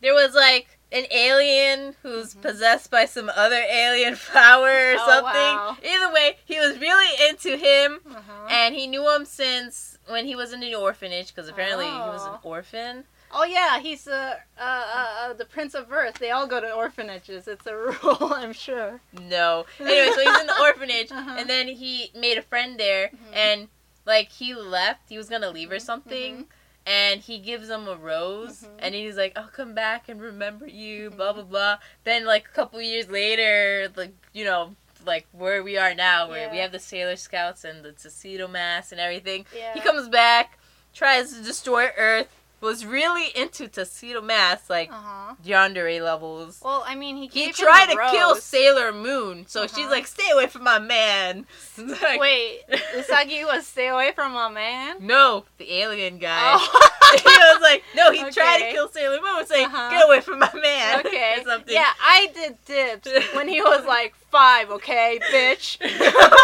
[0.00, 2.42] there was like an alien who's Mhm.
[2.42, 5.34] possessed by some other alien power or Oh, something.
[5.34, 5.76] wow.
[5.84, 8.46] Either way, he was really into him, uh-huh.
[8.48, 12.22] and he knew him since when he was in an orphanage because apparently he was
[12.24, 12.42] an Oh.
[12.42, 13.04] orphan.
[13.32, 16.14] Oh yeah, he's uh, uh, uh, uh, the Prince of Earth.
[16.18, 17.46] They all go to orphanages.
[17.46, 19.00] It's a rule, I'm sure.
[19.12, 19.66] No.
[19.78, 21.36] Anyway, so he's in the orphanage, Uh-huh.
[21.38, 23.34] and then he made a friend there, Mhm.
[23.36, 23.68] and
[24.06, 26.46] like he left, he was gonna leave or Mhm, something.
[26.86, 28.76] And he gives him a rose, Mhm.
[28.78, 31.34] and he's like, "I'll come back and remember you." Blah Mhm.
[31.34, 31.78] blah blah.
[32.04, 36.48] Then, like a couple years later, like you know, like where we are now, where
[36.50, 39.44] we have the Sailor Scouts and the Tuxedo Mask and everything.
[39.54, 39.74] Yeah.
[39.74, 40.58] He comes back,
[40.94, 42.28] tries to destroy Earth.
[42.60, 45.34] Was really into Tuxedo Mask, like Uh huh.
[45.46, 46.60] yandere levels.
[46.64, 48.34] Well, I mean, he He tried to a kill.
[48.34, 49.90] Sailor Moon, so she's Uh-huh.
[49.90, 51.46] like, "Stay away from my man."
[51.78, 52.62] Like, Wait,
[52.96, 54.96] Usagi was stay away from my man.
[54.98, 56.54] No, the alien guy.
[56.56, 56.90] Oh.
[57.16, 59.90] he was like, no, he tried to kill Sailor Moon, saying, Uh-huh.
[59.90, 61.36] "Get away from my man." okay.
[61.68, 64.70] Yeah, I did dips when he was like five.
[64.70, 65.78] Okay, bitch.
[65.80, 65.86] oh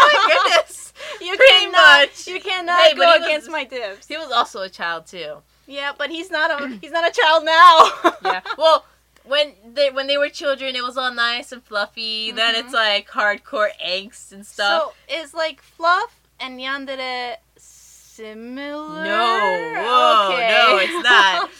[0.01, 0.93] my goodness.
[1.19, 1.99] You Pretty cannot.
[2.07, 2.25] much.
[2.27, 4.07] You cannot Hey, go he was- against my dips.
[4.07, 5.41] He was also a child too.
[5.67, 6.67] Yeah, but he's not a.
[6.81, 8.11] He's not a child now.
[8.23, 8.41] Yeah.
[8.57, 8.85] well,
[9.23, 12.31] when they when they were children, it was all nice and fluffy.
[12.31, 12.59] Then Mhm.
[12.59, 14.93] it's like hardcore angst and stuff.
[15.09, 19.03] So is like fluff and yandere similar?
[19.03, 20.47] no, whoa, Okay.
[20.49, 21.49] no, it's not.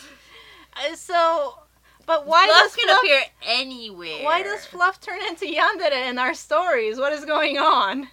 [0.96, 1.58] So,
[2.06, 3.00] but why Fluff does can fluff?
[3.02, 4.24] appear anywhere.
[4.26, 6.98] Why does fluff turn into yandere in our stories?
[7.00, 8.10] What is going on?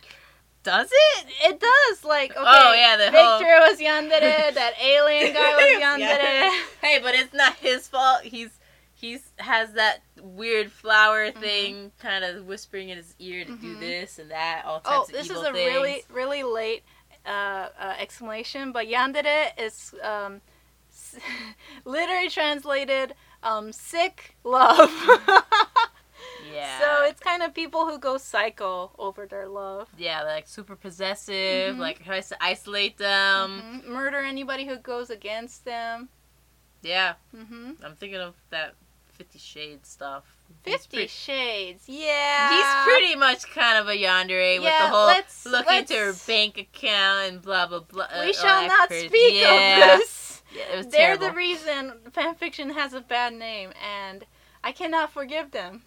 [0.62, 1.26] Does it?
[1.44, 2.04] It does.
[2.04, 2.40] Like okay.
[2.44, 4.54] Oh, yeah, the whole- was yandere.
[4.54, 5.96] That alien guy was Yeah.
[5.98, 6.64] yandere.
[6.80, 8.22] Hey, but it's not his fault.
[8.22, 8.50] He's
[8.94, 11.40] he's has that weird flower Mhm.
[11.40, 13.80] thing, kind of whispering in his ear to do Mhm.
[13.80, 15.54] this and that, all Oh, types of this is a things.
[15.56, 16.84] really really late
[17.26, 20.40] uh, uh, explanation, but yandere is um,
[21.84, 24.90] literally translated um, sick love.
[26.52, 26.78] yeah.
[26.80, 29.88] So it's kind of people who go psycho over their love.
[29.96, 31.78] yeah, like super possessive, Mhm.
[31.78, 33.82] like tries to isolate them.
[33.84, 33.88] Mhm.
[33.88, 36.08] Murder anybody who goes against them.
[36.82, 38.74] Yeah, hmm I'm thinking of that
[39.12, 40.24] Fifty Shades stuff.
[40.64, 41.84] Fifty pre- Shades.
[41.86, 42.48] Yeah.
[42.50, 46.12] He's pretty much kind of a yandere with the whole let's- look let's- into her
[46.26, 48.04] bank account and blah blah blah.
[48.04, 49.92] uh, We all shall not crazy- speak yeah.
[49.94, 50.42] of this.
[50.54, 51.28] Yeah, it was They're terrible.
[51.28, 54.26] the reason fanfiction has a bad name, and
[54.64, 55.82] I cannot forgive them.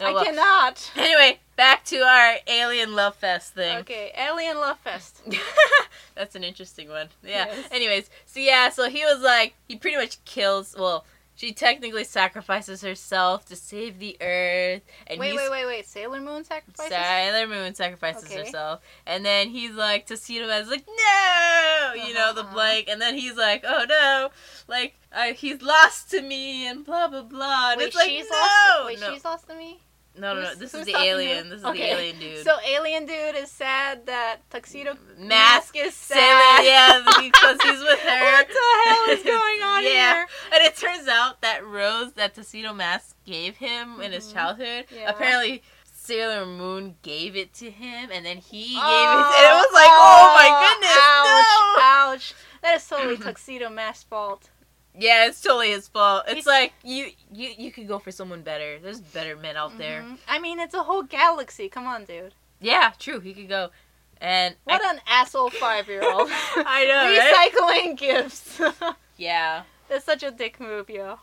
[0.00, 0.24] Oh, I well.
[0.24, 0.90] cannot.
[0.96, 3.78] Anyway, back to our alien love fest thing.
[3.78, 5.22] Okay, Alien Love Fest.
[6.14, 7.08] That's an interesting one.
[7.22, 7.46] Yeah.
[7.46, 7.68] Yes.
[7.70, 10.74] Anyways, so yeah, so he was like, he pretty much kills.
[10.78, 11.04] Well,
[11.36, 15.86] she technically sacrifices herself to save the Earth, and wait, wait, wait, wait.
[15.86, 16.90] Sailor Moon sacrifices?
[16.90, 18.38] Sailor Moon sacrifices Okay.
[18.38, 22.52] herself, and then he's like to see him as like no, you know the Uh-huh.
[22.54, 24.30] blank, and then he's like oh no,
[24.66, 28.28] like uh, he's lost to me and blah blah blah, and Wait, it's like she's
[28.30, 28.86] no, lost.
[28.86, 29.78] Wait, no, she's lost to me.
[30.18, 31.78] No, no, no, this is the alien, this is Okay.
[31.78, 32.44] the alien dude.
[32.44, 36.64] So alien dude is sad that tuxedo Mask is sad.
[36.64, 38.20] yeah, because he's with her.
[38.22, 39.90] what the hell is going on Yeah.
[40.14, 40.26] here?
[40.52, 44.32] And it turns out that rose that Tuxedo Mask gave him in his Mhm.
[44.32, 45.10] childhood, Yeah.
[45.10, 48.80] apparently Sailor Moon gave it to him, and then he gave it.
[48.80, 51.46] Oh, And it was like, oh, my goodness, Ouch!
[51.76, 51.82] no!
[51.82, 52.34] Ouch!
[52.62, 54.50] That is totally tuxedo mask's fault.
[54.98, 56.24] Yeah, it's totally his fault.
[56.28, 58.78] It's like you, you, you could go for someone better.
[58.78, 60.02] There's better men out there.
[60.02, 60.18] Mhm.
[60.28, 61.68] I mean, it's a whole galaxy.
[61.68, 62.32] Come on, dude.
[62.60, 63.20] Yeah, true.
[63.20, 63.68] He could go,
[64.20, 66.28] and What I, an asshole five-year-old.
[66.56, 67.52] I know, right?
[67.84, 68.60] Recycling gifts.
[69.18, 71.18] Yeah, That's such a dick move, yo.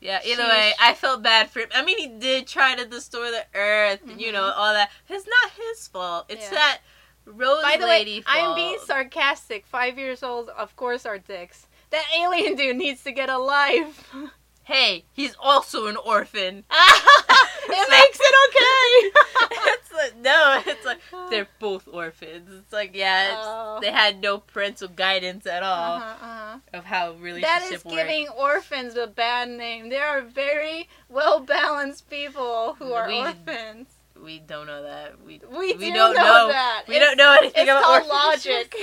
[0.00, 1.68] Yeah, either way, I felt bad for him.
[1.74, 4.90] I mean, he did try to destroy the earth, and you know, all that.
[5.08, 6.26] It's not his fault.
[6.28, 6.50] It's Yeah.
[6.58, 6.78] that
[7.26, 8.36] Rose By the lady way, fault.
[8.36, 9.66] I'm being sarcastic.
[9.66, 11.66] Five years old, of course, are dicks.
[11.90, 14.12] That alien dude needs to get a life.
[14.66, 16.64] Hey, he's also an orphan.
[16.70, 19.56] it makes it okay.
[19.72, 22.48] it's like, no, it's like they're both orphans.
[22.50, 23.78] It's like yeah, it's, Oh.
[23.82, 26.58] they had no parental guidance at all Uh-huh, uh-huh.
[26.72, 29.90] of how relationship That is giving orphans a bad name.
[29.90, 33.88] There are very well balanced people who are We- orphans.
[34.18, 35.20] We don't know that.
[35.26, 36.48] We We, we do don't know, know.
[36.48, 36.84] that.
[36.88, 38.46] we It's- don't know anything It's about called orphanages.
[38.46, 38.74] logic.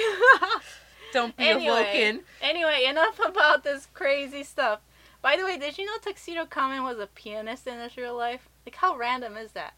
[1.13, 1.65] Don't be Anyway.
[1.67, 2.23] a Vulcan.
[2.41, 4.79] anyway, enough about this crazy stuff.
[5.21, 8.49] By the way, did you know Tuxedo Kamen was a pianist in his real life?
[8.65, 9.73] Like, how random is that?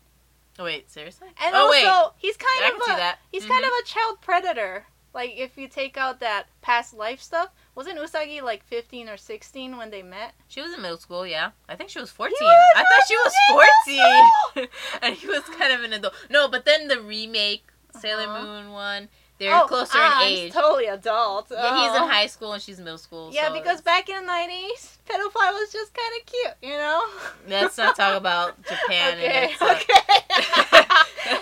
[0.59, 1.27] Oh wait, seriously?
[1.43, 3.19] And oh also, wait, he's kind of a that.
[3.31, 3.67] he's kind Mhm.
[3.67, 4.85] of a child predator.
[5.13, 9.77] Like, if you take out that past life stuff, wasn't Usagi like 15 or 16
[9.77, 10.33] when they met?
[10.47, 11.51] She was in middle school, yeah.
[11.69, 12.35] I think she was 14.
[12.41, 13.33] was I thought she was
[14.55, 14.67] 14.
[15.03, 16.13] and he was kind of an adult.
[16.31, 17.65] No, but then the remake,
[17.99, 18.43] Sailor Uh-huh.
[18.43, 20.53] Moon one, they're oh, closer ah, in he's age.
[20.53, 21.47] totally adult.
[21.51, 22.07] Yeah, he's in Oh.
[22.07, 23.29] high school and she's middle school.
[23.33, 27.01] Yeah, so because back in the 90s, pedophile was just kind of cute, you know?
[27.47, 30.01] Let's not talk about Japan okay, and okay.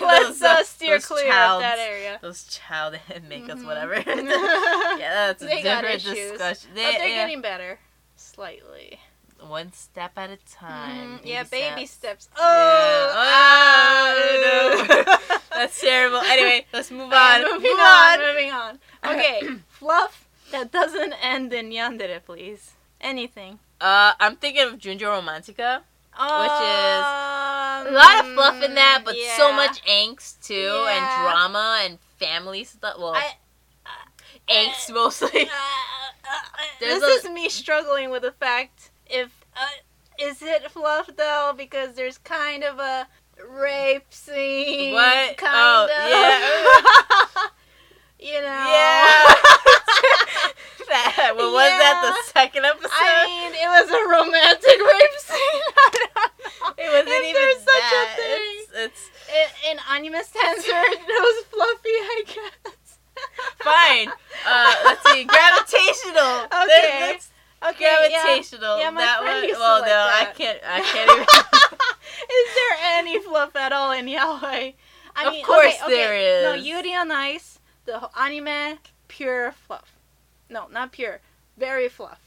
[0.00, 1.56] Let's those, uh, uh, steer clear childs.
[1.56, 2.18] of that area.
[2.22, 2.94] those child
[3.28, 3.66] makeups, Mhm.
[3.66, 3.94] whatever.
[3.96, 6.70] yeah, that's a They different discussion.
[6.74, 7.78] but they're yeah, getting better.
[8.16, 8.98] Slightly.
[9.40, 11.18] one step at a time.
[11.18, 12.28] Mhm, Yeah, baby steps.
[12.36, 12.42] Yeah.
[12.44, 15.24] Oh, Oh, ah.
[15.28, 15.38] no.
[15.62, 16.18] That's terrible.
[16.18, 17.52] Anyway, let's move Alright, on.
[17.52, 18.20] moving move on.
[18.20, 18.26] on.
[18.26, 18.78] Moving on.
[19.04, 22.72] Okay, fluff that doesn't end in yandere, please.
[23.00, 23.58] Anything.
[23.80, 25.80] Uh, I'm thinking of Junjo Romantica.
[26.14, 30.90] Um, which is A lot of fluff in that, but so much angst too, Yeah.
[30.96, 32.96] and drama and family stuff.
[32.98, 33.36] Well, I-
[34.48, 35.30] angst mostly.
[36.80, 39.66] There's this a- is me struggling with the fact if uh,
[40.18, 43.06] is it fluff though because there's kind of a
[43.48, 44.92] rape scene.
[44.94, 45.30] What?
[45.30, 45.84] Oh, kind Oh,
[47.44, 47.50] of.
[48.18, 48.46] you know.
[48.46, 49.34] Yeah.
[50.88, 51.96] that, what was that?
[52.02, 52.90] The second episode.
[52.92, 55.62] I mean, it was a romantic rape scene.
[55.72, 56.28] I don't know.
[56.78, 58.06] it wasn't if even there's such that.
[58.06, 58.52] a thing.
[58.84, 59.02] It's, it's
[59.64, 62.98] In, in anime standard, it was fluffy, I guess.
[63.62, 64.08] fine.
[64.46, 65.24] Uh, let's see.
[65.24, 66.48] Gravitational.
[66.50, 66.98] That- Okay.
[67.12, 67.28] that's
[67.62, 68.22] Okay, yeah.
[68.22, 68.78] gravitational.
[68.78, 69.44] Yeah, my that friend one.
[69.48, 70.34] used to Well, like no, I that.
[70.34, 70.58] can't.
[70.66, 71.22] I can't even.
[71.22, 74.74] is there any fluff at all in yaoi?
[75.14, 75.94] I Of mean, course okay, okay.
[75.94, 76.66] there No, is.
[76.66, 79.94] Yuri on Ice, the whole anime, pure fluff.
[80.50, 81.20] No, not pure.
[81.58, 82.20] Very fluff.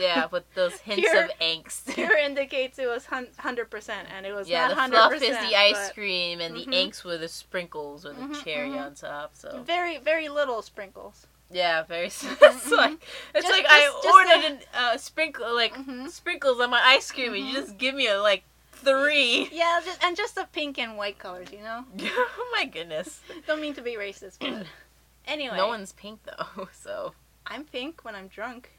[0.00, 1.94] yeah, with those hints Pure- of angst.
[1.94, 4.98] Pure indicates it was 100%, and it was yeah, not the 100%.
[5.08, 6.64] fluff is the ice but cream, and Mhm.
[6.64, 8.80] the angst were the sprinkles or the Mhm, cherry mhm.
[8.86, 9.32] on top.
[9.34, 11.26] So Very, very little sprinkles.
[11.50, 12.06] yeah, very.
[12.06, 12.70] it's mhm.
[12.76, 12.92] like
[13.34, 16.10] it's Just- like I just- just ordered an, uh, sprinkle like Mhm.
[16.10, 17.60] sprinkles on my ice cream, and you Mhm.
[17.66, 19.48] just give me a like three.
[19.52, 21.84] Yeah, just, and just the pink and white colors, you know?
[22.00, 23.20] oh my goodness.
[23.46, 24.66] Don't mean to be racist, but
[25.26, 25.56] anyway.
[25.56, 27.14] No one's pink though, so
[27.46, 28.70] I'm pink when I'm drunk.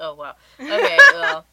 [0.00, 0.34] oh wow.
[0.60, 1.44] Okay, well,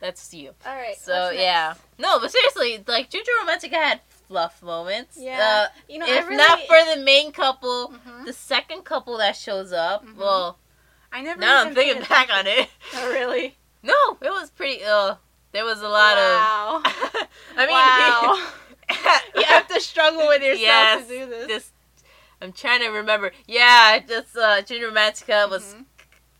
[0.00, 0.50] that's you.
[0.66, 0.96] All right.
[0.98, 5.16] So yeah, no, but seriously, like Junjo Romantica had fluff moments.
[5.20, 5.66] Yeah.
[5.68, 8.24] Uh, You know, if I really, not for the main couple, Mhm.
[8.26, 10.16] the second couple that shows up, Mhm.
[10.16, 10.58] well,
[11.12, 11.40] I never.
[11.40, 12.68] now I'm thinking back on it.
[12.94, 13.56] Oh, really?
[13.82, 14.82] No, it was pretty.
[14.84, 15.16] Uh,
[15.52, 16.82] there was a lot of wow.
[16.84, 16.86] of.
[17.56, 18.48] I mean, wow.
[19.36, 21.46] you have to struggle with yourself Yes, to do this.
[21.46, 21.72] this.
[22.42, 23.32] I'm trying to remember.
[23.46, 25.84] Yeah, just uh, Junjo Romantica was Mhm.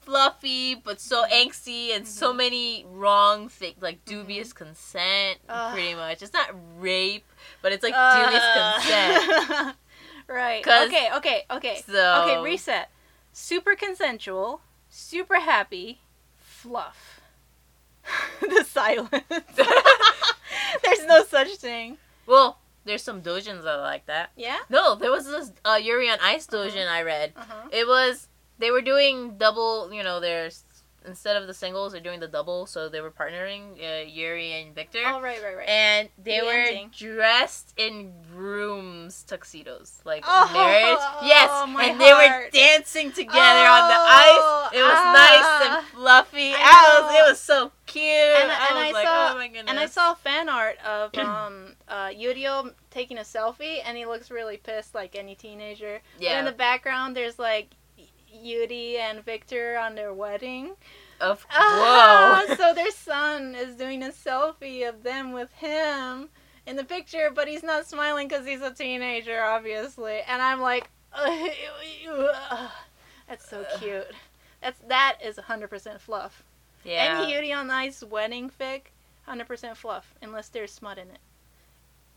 [0.03, 2.37] fluffy, but so angsty, and so Mhm.
[2.37, 5.39] many wrong things, like dubious consent.
[5.49, 5.73] Ugh.
[5.73, 7.25] Pretty much, it's not rape,
[7.63, 9.77] but it's like dubious Uh, consent.
[10.29, 10.67] right.
[10.67, 11.09] Okay.
[11.15, 11.45] Okay.
[11.51, 11.83] Okay.
[11.87, 12.43] So Okay.
[12.43, 12.91] Reset.
[13.33, 14.61] Super consensual.
[14.91, 16.01] Super happy.
[16.39, 17.21] Fluff.
[18.41, 19.11] the silence.
[20.85, 21.97] There's no such thing.
[22.27, 24.31] Well, there's some dojins that are like that.
[24.37, 24.59] Yeah.
[24.69, 26.65] No, there was this uh, Yuri on Ice Uh-huh.
[26.69, 27.33] dojin I read.
[27.37, 27.69] Uh huh.
[27.73, 29.93] It was they were doing double.
[29.93, 30.65] You know, there's
[31.07, 32.67] instead of the singles, they're doing the double.
[32.67, 35.43] So they were partnering uh, Yuri and Victor, Oh right.
[35.43, 35.57] Right.
[35.57, 35.69] Right.
[35.69, 36.91] and they The were ending.
[36.97, 40.99] dressed in grooms tuxedos, like Oh, marriage.
[41.25, 43.35] Yes, my and they were dancing together
[43.67, 44.45] on the ice.
[44.47, 45.13] Oh, It was ah.
[45.13, 46.53] nice and fluffy.
[46.55, 48.05] I I was, it was so cute.
[48.05, 51.75] And, I and was I like, saw oh and I saw fan art of um
[51.89, 56.01] uh Yurio taking a selfie and he looks really pissed like any teenager.
[56.17, 57.71] But yeah, in the background there's like
[58.43, 60.73] Yuri and Victor on their wedding.
[61.21, 62.55] of Ah, whoa.
[62.57, 66.29] so their son is doing a selfie of them with him
[66.67, 70.21] in the picture, but he's not smiling because he's a teenager, obviously.
[70.27, 70.89] And I'm like,
[73.29, 74.07] that's so cute.
[74.63, 76.43] That's that is 100% fluff.
[76.85, 77.21] yeah.
[77.23, 78.83] And Yuri on Ice wedding fic
[79.29, 81.19] 100% fluff, unless there's smut in it.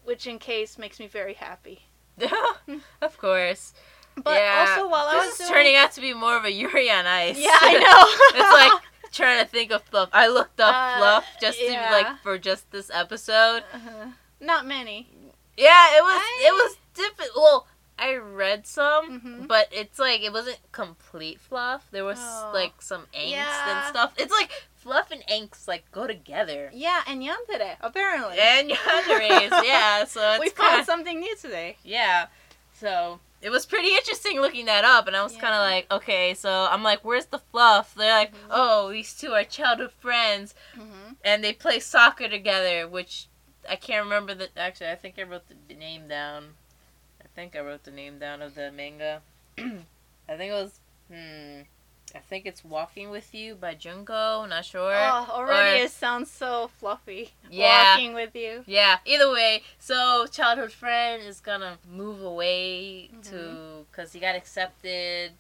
[0.04, 1.82] Which, in case, makes me very happy.
[3.02, 3.74] of course.
[4.24, 4.66] But yeah.
[4.70, 5.52] also, while I this was is doing...
[5.52, 7.38] turning out to be more of a Yuri on Ice.
[7.38, 7.74] Yeah, I
[8.34, 8.40] know.
[8.40, 10.10] it's like trying to think of fluff.
[10.14, 11.88] I looked up Uh, fluff just yeah.
[11.90, 13.64] to like for just this episode.
[13.74, 14.08] Uh-huh.
[14.40, 15.10] Not many.
[15.58, 17.32] Yeah, it was I- it was different.
[17.36, 17.68] Well,
[18.00, 19.48] I read some, Mhm.
[19.48, 21.88] but it's like it wasn't complete fluff.
[21.92, 22.52] There was Oh.
[22.54, 23.70] like some angst Yeah.
[23.86, 24.14] and stuff.
[24.18, 26.70] It's like fluff and angst like go together.
[26.74, 28.38] Yeah, and yandere, apparently.
[28.40, 30.06] And yanderes, yeah.
[30.06, 31.78] So it's we found something new today.
[31.84, 32.28] Yeah.
[32.74, 36.34] So it was pretty interesting looking that up, and I was kind of like, okay,
[36.34, 37.94] so I'm like, where's the fluff?
[37.96, 38.48] They're like, Mhm.
[38.50, 41.14] oh, these two are childhood friends, Mm-hmm.
[41.24, 43.28] and they play soccer together, which
[43.70, 44.50] I can't remember the.
[44.58, 46.56] Actually, I think I wrote the name down.
[47.22, 49.22] I think I wrote the name down of the manga.
[49.58, 50.80] I think it was.
[51.12, 51.62] Hmm.
[52.16, 54.46] I think it's Walking with You by Junko.
[54.46, 54.94] Not sure.
[54.96, 57.32] Oh, already or- it sounds so fluffy.
[57.50, 57.92] Yeah.
[57.96, 58.64] Walking with you.
[58.66, 63.86] Yeah, either way, so childhood friend is gonna move away to Mhm.
[63.92, 65.34] because he got accepted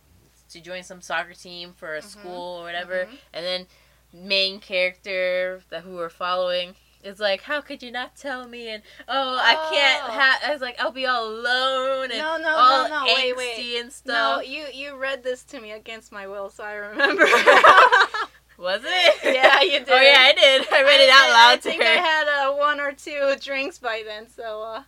[0.49, 2.05] to join some soccer team for a Mhm.
[2.05, 3.17] school or whatever, Mhm.
[3.33, 3.67] and then
[4.13, 8.69] main character that who we're following is like, how could you not tell me?
[8.69, 10.11] And oh, I can't Oh.
[10.19, 10.39] have.
[10.45, 13.37] I was like, I'll be all alone and No, no, all no, no, wait, angsty
[13.37, 13.79] wait.
[13.81, 14.37] and stuff.
[14.37, 17.25] No, you you read this to me against my will, so I remember.
[18.57, 19.15] Was it?
[19.35, 19.89] Yeah, you did.
[19.91, 20.67] Oh yeah, I did.
[20.73, 21.87] I read it out loud I, to think her.
[21.89, 24.83] I had uh, one or two drinks by then, so uh,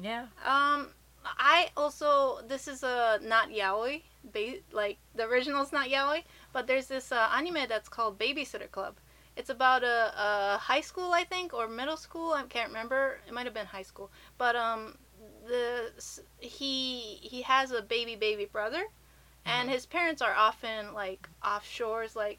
[0.00, 0.22] yeah.
[0.44, 0.88] um,
[1.24, 4.02] I also this is a not yaoi,
[4.34, 8.96] ba- like the original's not yaoi, but there's this uh, anime that's called Babysitter Club.
[9.36, 12.32] It's about a, a high school, I think, or middle school.
[12.32, 13.20] I can't remember.
[13.28, 14.98] It might have been high school, but um,
[15.46, 15.92] the
[16.40, 18.84] he he has a baby baby brother,
[19.44, 19.72] and Mhm.
[19.72, 22.38] his parents are often like offshores, like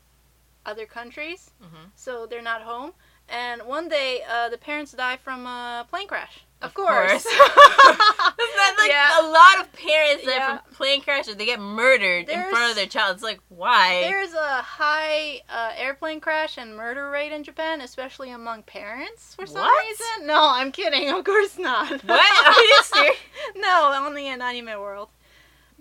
[0.65, 2.93] other countries hmm so they're not home.
[3.29, 6.45] And one day, uh, the parents die from a plane crash.
[6.61, 7.23] Of, Of course.
[7.23, 7.25] course.
[8.57, 9.21] That like Yeah.
[9.21, 10.57] a lot of parents that Yeah.
[10.57, 13.13] from plane crashes they get murdered in front of their child?
[13.15, 14.01] It's like why?
[14.01, 19.45] There's a high uh, airplane crash and murder rate in Japan, especially among parents for
[19.45, 19.85] some What?
[19.87, 20.27] reason.
[20.27, 21.09] No, I'm kidding.
[21.17, 22.01] Of course not.
[22.03, 22.45] What?
[22.57, 23.17] Are you serious?
[23.55, 25.09] no, only in anime world.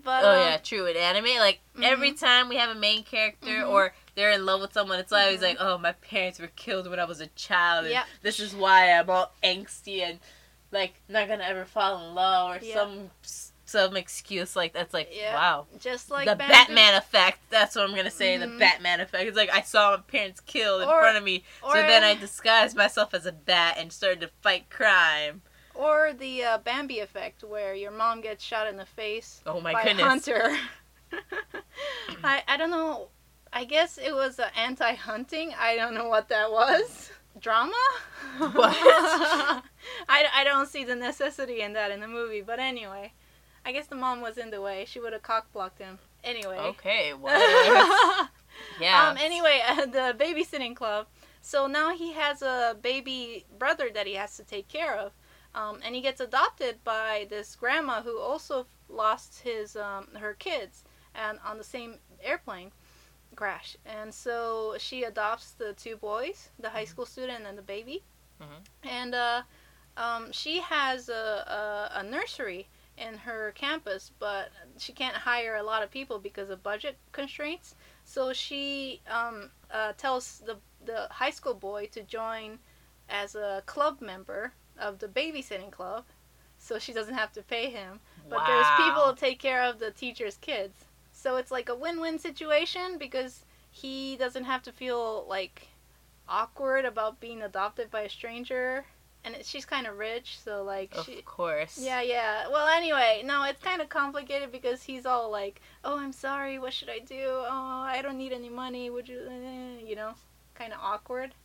[0.03, 0.85] But oh um, yeah, true.
[0.85, 3.69] In anime, like every time we have a main character Mhm.
[3.69, 5.43] or they're in love with someone, it's always Mhm.
[5.43, 8.05] like, oh, my parents were killed when I was a child, and Yeah.
[8.21, 10.19] this is why I'm all angsty and
[10.71, 12.73] like not gonna ever fall in love or Yeah.
[12.75, 13.11] some
[13.65, 15.33] some excuse like that's like Yeah.
[15.35, 15.67] wow.
[15.79, 17.39] just like the Batman effect.
[17.49, 18.37] That's what I'm gonna say.
[18.37, 18.59] The Mhm.
[18.59, 19.25] Batman effect.
[19.27, 22.13] It's like I saw my parents killed in Or- front of me, so then I
[22.15, 25.41] disguised myself as a bat and started to fight crime.
[25.75, 29.73] or the uh, Bambi effect, where your mom gets shot in the face Oh my
[29.73, 30.01] by goodness.
[30.05, 30.57] a hunter.
[32.23, 33.09] I I don't know.
[33.53, 35.53] I guess it was anti-hunting.
[35.57, 37.11] I don't know what that was.
[37.39, 37.73] Drama?
[38.37, 38.75] What?
[40.09, 42.41] I, I don't see the necessity in that in the movie.
[42.41, 43.13] But anyway,
[43.65, 44.85] I guess the mom was in the way.
[44.85, 45.97] She would have cock blocked him.
[46.23, 46.57] Anyway.
[46.57, 48.29] Okay, well,
[48.79, 49.09] yeah.
[49.09, 49.17] Um.
[49.17, 51.07] Anyway, uh, the babysitting club.
[51.41, 55.13] So now he has a baby brother that he has to take care of,
[55.55, 60.83] um, and he gets adopted by this grandma who also lost his um, her kids
[61.15, 62.71] and on the same airplane
[63.37, 63.77] crash.
[63.85, 68.03] And so she adopts the two boys, the high school student and the baby,
[68.41, 68.61] Mhm.
[68.83, 69.41] and uh,
[69.95, 71.23] um, she has a,
[71.93, 72.67] a a nursery
[72.97, 77.75] in her campus, but she can't hire a lot of people because of budget constraints.
[78.03, 82.59] So she um, uh, tells the the high school boy to join
[83.09, 86.05] as a club member of the babysitting club,
[86.57, 87.99] so she doesn't have to pay him.
[88.29, 89.11] But there's people Wow.
[89.13, 90.86] to take care of the teacher's kids.
[91.27, 95.67] So it's like a win-win situation because he doesn't have to feel like
[96.29, 98.85] awkward about being adopted by a stranger,
[99.25, 101.21] and it, she's kind of rich, so like Of she.
[101.23, 101.79] course.
[101.81, 102.47] Yeah, yeah.
[102.47, 106.59] Well, anyway, no, it's kind of complicated because he's all like, "Oh, I'm sorry.
[106.59, 107.25] What should I do?
[107.27, 108.89] Oh, I don't need any money.
[108.89, 110.13] Would you?" eh," You know,
[110.55, 111.35] kind of awkward.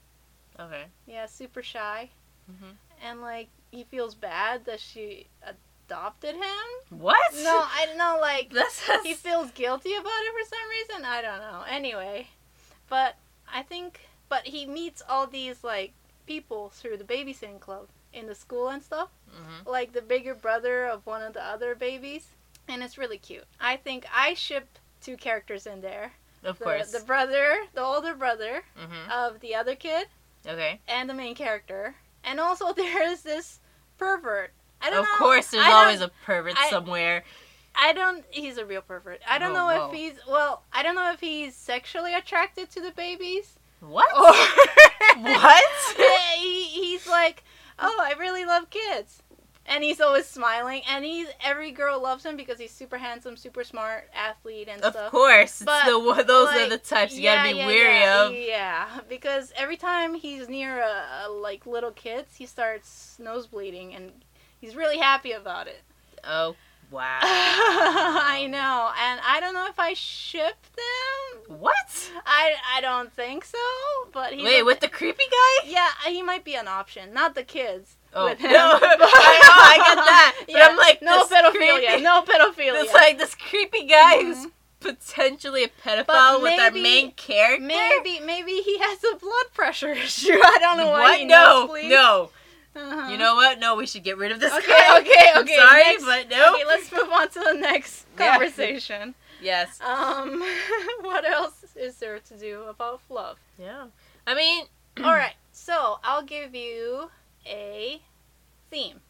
[0.61, 0.85] Okay.
[1.07, 2.11] Yeah, super shy,
[2.49, 2.77] Mhm.
[3.03, 5.27] and like he feels bad that she
[5.93, 6.99] adopted him.
[6.99, 7.35] What?
[7.35, 8.19] No, I don't know.
[8.21, 11.05] Like That's, that's he feels guilty about it for some reason.
[11.05, 11.63] I don't know.
[11.69, 12.29] Anyway,
[12.89, 13.17] but
[13.53, 15.93] I think, but he meets all these like
[16.27, 19.09] people through the babysitting club in the school and stuff.
[19.31, 19.67] Mhm.
[19.71, 22.27] Like the bigger brother of one of the other babies,
[22.69, 23.45] and it's really cute.
[23.61, 26.13] I think I ship two characters in there.
[26.45, 26.91] Of The, course.
[26.91, 30.09] the brother, the older brother hmm of the other kid,
[30.47, 30.81] Okay.
[30.89, 33.61] and the main character, and also there is this
[33.99, 34.53] pervert.
[34.83, 35.19] I don't Of know.
[35.19, 37.25] course, there's always a pervert I- somewhere.
[37.75, 38.23] I don't.
[38.31, 39.21] He's a real pervert.
[39.27, 39.87] I don't Oh, know whoa.
[39.89, 40.13] if he's.
[40.29, 44.13] Well, I don't know if he's sexually attracted to the babies What?
[44.15, 44.21] or
[45.23, 45.65] What?
[45.99, 47.45] Yeah, he, he's like,
[47.79, 49.23] oh, I really love kids.
[49.65, 53.63] And he's always smiling, and he's every girl loves him because he's super handsome, super
[53.63, 55.13] smart, athlete, and Of stuff.
[55.13, 58.35] course, But, the those are the types you yeah, gotta be yeah, weary of.
[58.35, 64.11] Yeah, because every time he's near a, a, like little kids, he starts nosebleeding, and
[64.63, 65.83] he's really happy about it.
[66.25, 66.57] Oh
[66.91, 67.19] wow!
[67.23, 71.59] I know, and I don't know if I ship them.
[71.59, 72.11] What?
[72.25, 73.59] I I don't think so,
[74.13, 75.69] but he's Wait, with the creepy guy?
[75.69, 77.97] yeah, he might be an option, not the kids.
[78.15, 78.53] Oh, with him.
[78.53, 82.83] no, I know, I get that, but Yeah, I'm like, no pedophilia, creepy- no pedophilia.
[82.85, 84.23] It's like this creepy guy Mhm.
[84.35, 84.47] who's
[84.81, 87.65] potentially a pedophile But with our main character.
[87.65, 90.33] maybe maybe he has a blood pressure issue.
[90.35, 91.19] I don't know why what?
[91.21, 91.89] he no, nosebleeds.
[91.89, 92.31] no.
[92.75, 93.11] Uh-huh.
[93.11, 93.59] You know what?
[93.59, 95.01] No, we should get rid of this Okay, guy.
[95.01, 95.57] okay, I'm okay.
[95.57, 96.55] sorry, next- but no.
[96.55, 98.31] Okay, let's move on to the next Yeah.
[98.31, 99.15] conversation.
[99.43, 99.81] Yes.
[99.81, 100.41] Um,
[101.03, 103.39] what else is there to do about fluff?
[103.59, 103.87] Yeah.
[104.27, 104.67] I mean,
[105.05, 107.11] All right, so I'll give you
[107.47, 108.01] a
[108.71, 109.01] theme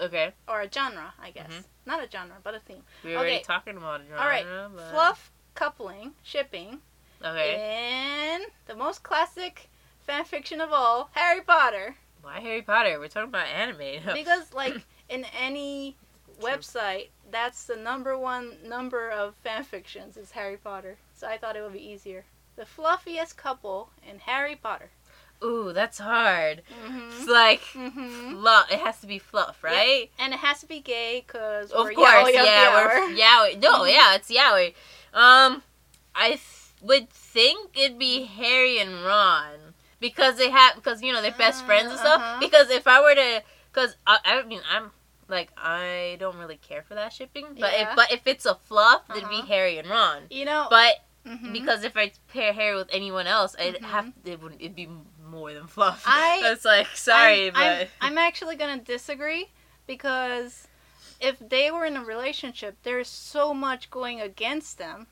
[0.00, 0.32] okay.
[0.48, 1.50] or a genre, I guess.
[1.50, 1.64] Mhm.
[1.84, 2.82] Not a genre, but a theme.
[3.04, 4.06] We were already talking about it.
[4.16, 4.90] All right, but...
[4.90, 6.80] Fluff coupling, shipping,
[7.24, 7.56] Okay.
[7.56, 9.68] and the most classic
[10.06, 11.96] fan fiction of all, Harry Potter.
[12.22, 12.98] Why Harry Potter?
[12.98, 14.02] We're talking about anime.
[14.14, 15.96] Because like in any
[16.40, 16.50] True.
[16.50, 20.96] website, that's the number one number of fan fictions is Harry Potter.
[21.14, 22.24] So I thought it would be easier.
[22.56, 24.90] The fluffiest couple in Harry Potter.
[25.44, 26.62] Ooh, that's hard.
[26.86, 27.08] Mm-hmm.
[27.10, 28.36] It's like Mm-hmm.
[28.40, 28.70] fluff.
[28.70, 30.08] It has to be fluff, right?
[30.18, 33.58] And it has to be gay because Of we're course, yaoi yeah, we're yaoi.
[33.60, 33.92] No, Mhm.
[33.92, 34.74] yeah, it's yaoi.
[35.12, 35.62] Um,
[36.14, 36.40] I th-
[36.80, 39.71] would think it'd be Harry and Ron
[40.02, 42.20] because they have because you know they're best friends and stuff.
[42.20, 42.36] Uh-huh.
[42.40, 43.42] Because if I were to,
[43.72, 44.90] because I, I mean I'm
[45.28, 47.90] like I don't really care for that shipping, but Yeah.
[47.92, 49.46] if but if it's a fluff, it'd be Uh-huh.
[49.46, 50.24] Harry and Ron.
[50.28, 50.96] You know, But
[51.26, 51.52] mhm.
[51.54, 53.82] because if I pair Harry with anyone else, I'd Mhm.
[53.84, 54.90] have it would it'd be
[55.24, 56.02] more than fluff.
[56.04, 59.48] I- That's like sorry, I'm, but I'm, I'm actually gonna disagree
[59.86, 60.68] because
[61.20, 65.06] if they were in a relationship, there's so much going against them.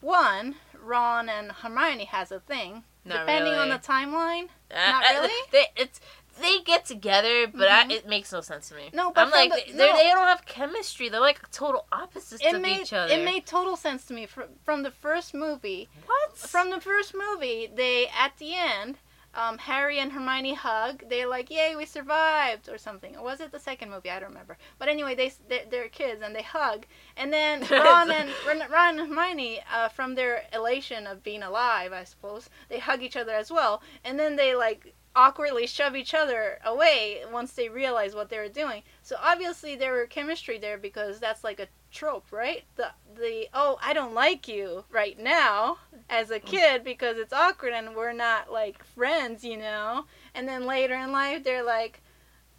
[0.00, 2.84] One, Ron and Hermione has a thing.
[3.04, 4.48] Not Depending on the timeline.
[4.70, 5.48] Uh, Not uh, really?
[5.52, 6.00] They, it's
[6.40, 7.90] they get together, but Mhm.
[7.90, 8.88] I, it makes no sense to me.
[8.94, 9.96] No, but I'm like they, the- no.
[9.96, 11.08] they don't have chemistry.
[11.08, 13.12] They're like total opposites It of made each other.
[13.12, 15.88] it made total sense to me from from the first movie.
[16.06, 16.36] what?
[16.36, 18.98] From the first movie, they at the end,
[19.34, 21.04] um, Harry and Hermione hug.
[21.08, 23.16] They're like, "Yay, we survived!" or something.
[23.16, 24.10] Or was it the second movie?
[24.10, 24.58] I don't remember.
[24.78, 26.86] But anyway, they they're, they're kids and they hug.
[27.16, 31.92] And then Ron and Ron Ron and Hermione, uh, from their elation of being alive,
[31.92, 33.82] I suppose, they hug each other as well.
[34.04, 38.48] And then they like awkwardly shove each other away once they realize what they were
[38.48, 38.82] doing.
[39.02, 42.62] So obviously there were chemistry there because that's like a trope, right?
[42.76, 47.72] The the oh I don't like you right now as a kid because it's awkward
[47.74, 50.06] and we're not like friends, you know.
[50.34, 52.00] And then later in life they're like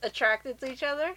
[0.04, 1.16] attracted to each other.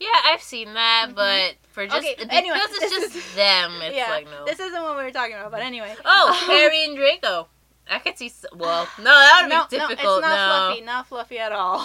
[0.00, 1.14] yeah, I've seen that, Mhm.
[1.14, 4.44] but for just Okay, because anyway, it's just is- them, it's yeah, like no.
[4.44, 5.94] this isn't what we were talking about, but anyway.
[6.04, 7.48] oh, Harry and Draco.
[7.90, 8.32] I could see.
[8.54, 10.22] Well, no, that would no, be difficult.
[10.22, 11.78] no, it's not fluffy, not fluffy at all.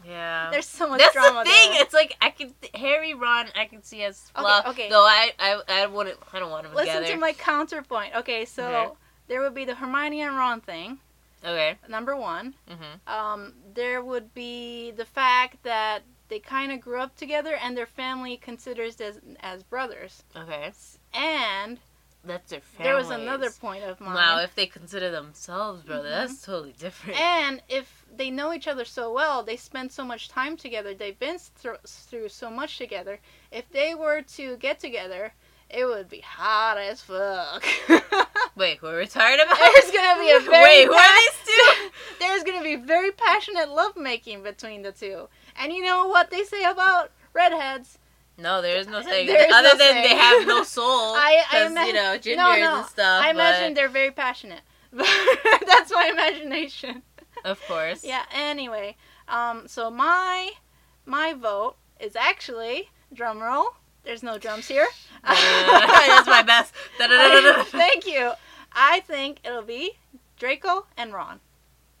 [0.06, 0.48] Yeah.
[0.50, 1.72] There's so much That's drama the thing.
[1.72, 1.82] there.
[1.82, 3.46] It's like I could Harry, Ron.
[3.56, 4.66] I can see as Okay, fluff.
[4.68, 4.88] okay.
[4.88, 6.18] Though I, I, I wouldn't.
[6.32, 7.14] I don't want them Listen together.
[7.14, 8.14] to my counterpoint.
[8.16, 8.92] Okay, so Okay.
[9.28, 10.98] there would be the Hermione and Ron thing,
[11.44, 11.76] Okay.
[11.88, 12.54] number one.
[12.68, 13.12] Mhm.
[13.12, 17.86] um, there would be the fact that they kind of grew up together and their
[17.86, 20.22] family considers as as brothers.
[20.36, 20.72] Okay.
[21.12, 21.78] And
[22.24, 22.84] That's their family.
[22.84, 24.14] there was another point of mine.
[24.14, 26.12] Wow, if they consider themselves brother, Mhm.
[26.28, 27.18] that's totally different.
[27.18, 31.18] and if they know each other so well, they spend so much time together, they've
[31.18, 33.20] been through, through so much together.
[33.50, 35.32] If they were to get together,
[35.70, 37.64] it would be hot as fuck.
[38.56, 39.56] Wait, who are we talking about?
[39.56, 41.90] There's gonna be a very Wait, who are these two?
[42.18, 45.28] There's gonna be very passionate lovemaking between the two.
[45.56, 47.98] And you know what they say about redheads?
[48.40, 49.28] No, there is no saying.
[49.28, 50.02] Is Other no than saying.
[50.02, 51.14] they have no soul.
[51.14, 53.22] I- I 'cause, ima- you know, gingers no, no, and stuff.
[53.24, 54.60] I imagine but- they're very passionate.
[54.92, 57.02] That's my imagination.
[57.44, 58.02] Of course.
[58.04, 58.24] Yeah.
[58.34, 58.96] Anyway,
[59.28, 60.50] um, so my
[61.06, 63.68] my vote is actually drum roll.
[64.02, 64.86] There's no drums here.
[65.24, 66.72] That's my best.
[66.98, 68.32] Thank you.
[68.72, 69.92] I think it'll be
[70.38, 71.40] Draco and Ron.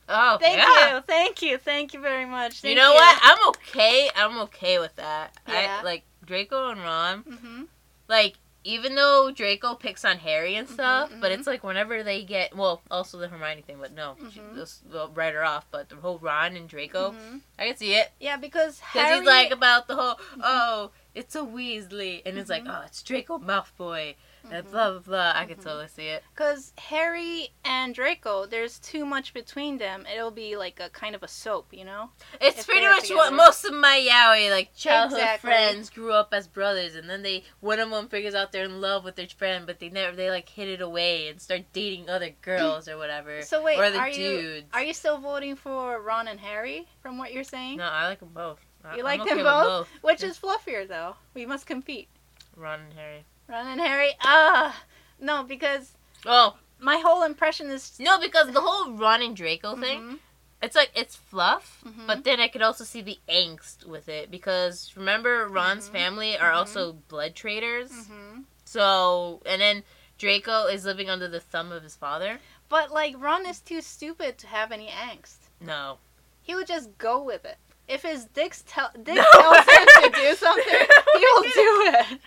[0.08, 0.96] Oh, Thank yeah.
[0.96, 1.02] you.
[1.02, 1.58] Thank you.
[1.58, 2.56] Thank you very much.
[2.64, 3.18] You Thank know what?
[3.22, 4.10] I'm okay.
[4.16, 5.36] I'm okay with that.
[5.48, 5.78] Yeah.
[5.80, 7.18] I like Draco and Ron.
[7.22, 7.62] hmm
[8.08, 11.34] Like even though Draco picks on Harry and stuff, Mhm, but mhm.
[11.38, 14.54] it's like whenever they get well, also the Hermione thing, but no, she, Mhm.
[14.54, 15.66] just well, write her off.
[15.70, 19.18] But the whole Ron and Draco, hmm I can see it Yeah, because Harry.
[19.18, 23.38] he's like about the whole oh it's a Weasley, and it's like, oh, it's Draco
[23.38, 24.14] Malfoy,
[24.44, 24.70] Mhm.
[24.70, 25.32] blah blah blah.
[25.34, 25.64] I could Mhm.
[25.64, 26.22] totally see it.
[26.34, 30.06] Because Harry and Draco, there's too much between them.
[30.12, 32.10] It'll be like a kind of a soap, you know?
[32.40, 35.48] It's If pretty much what most of my yaoi like childhood Exactly.
[35.48, 38.80] friends grew up as brothers, and then they one of them figures out they're in
[38.80, 42.08] love with their friend, but they never they like hid it away and start dating
[42.08, 43.42] other girls or whatever.
[43.42, 47.18] So wait, or other are you are you still voting for Ron and Harry from
[47.18, 47.76] what you're saying?
[47.78, 48.60] No, I like them both.
[48.82, 49.66] You I'm like okay them both?
[49.66, 49.88] both.
[50.02, 51.16] Which is fluffier though?
[51.34, 52.08] We must compete.
[52.56, 53.24] Ron and Harry.
[53.50, 54.12] Ron and Harry.
[54.22, 54.82] Ah,
[55.20, 55.92] no, because
[56.26, 57.98] Oh my whole impression is.
[57.98, 60.18] no, because the whole Ron and Draco thing, Mhm,
[60.62, 62.06] it's like it's fluff, mhm.
[62.06, 65.92] but then I could also see the angst with it because remember Ron's Mhm.
[65.92, 66.56] family are Mhm.
[66.56, 67.90] also blood traitors.
[67.90, 68.44] Mhm.
[68.64, 69.84] So and then
[70.18, 72.40] Draco is living under the thumb of his father.
[72.68, 75.48] But like Ron is too stupid to have any angst.
[75.60, 75.98] No.
[76.42, 77.58] He would just go with it.
[77.88, 79.24] If his dick, tell dick No.
[79.32, 80.64] tells him to do something,
[81.14, 82.20] he will do it.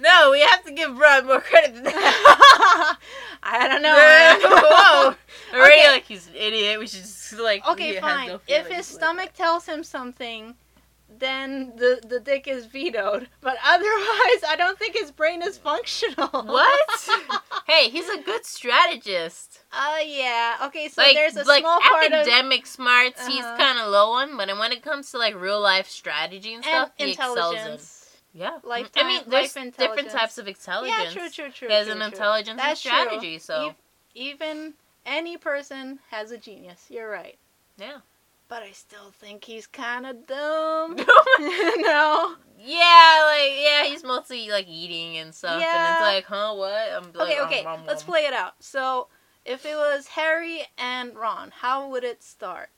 [0.00, 2.96] No, we have to give Brad more credit than that.
[3.42, 3.94] I don't know.
[4.68, 5.14] Whoa.
[5.58, 5.90] Already Okay.
[5.92, 6.78] like he's an idiot.
[6.78, 8.28] We should just like Okay, fine.
[8.28, 10.54] no if his like stomach tells him something,
[11.18, 13.28] then the the dick is vetoed.
[13.40, 16.28] But otherwise, I don't think his brain is functional.
[16.28, 17.08] What?
[17.66, 19.60] Hey, he's a good strategist.
[19.72, 20.56] Uh, yeah.
[20.64, 23.56] Okay, so like there's a like small part of academic smarts, he's Uh-huh.
[23.58, 26.88] kind of low on, but when it comes to like real life strategy and and
[26.88, 27.78] stuff, he excels in.
[28.32, 30.98] Yeah, Lifetime- I mean, there's different types of intelligence.
[30.98, 31.68] Yeah, true, true, true.
[31.68, 32.06] He has true, an true.
[32.06, 33.38] intelligence That's strategy, true.
[33.40, 33.74] so Ev-
[34.14, 34.74] even
[35.04, 36.86] any person has a genius.
[36.88, 37.36] You're right.
[37.76, 37.98] yeah.
[38.48, 40.96] But I still think he's kind of dumb.
[41.38, 42.34] no.
[42.58, 45.86] Yeah, like yeah, he's mostly like eating and stuff, yeah.
[45.86, 46.72] and it's like, huh, what?
[46.92, 47.60] I'm like, Okay, okay.
[47.64, 48.08] um, um, Let's um.
[48.08, 48.54] play it out.
[48.60, 49.06] So,
[49.44, 52.70] if it was Harry and Ron, how would it start?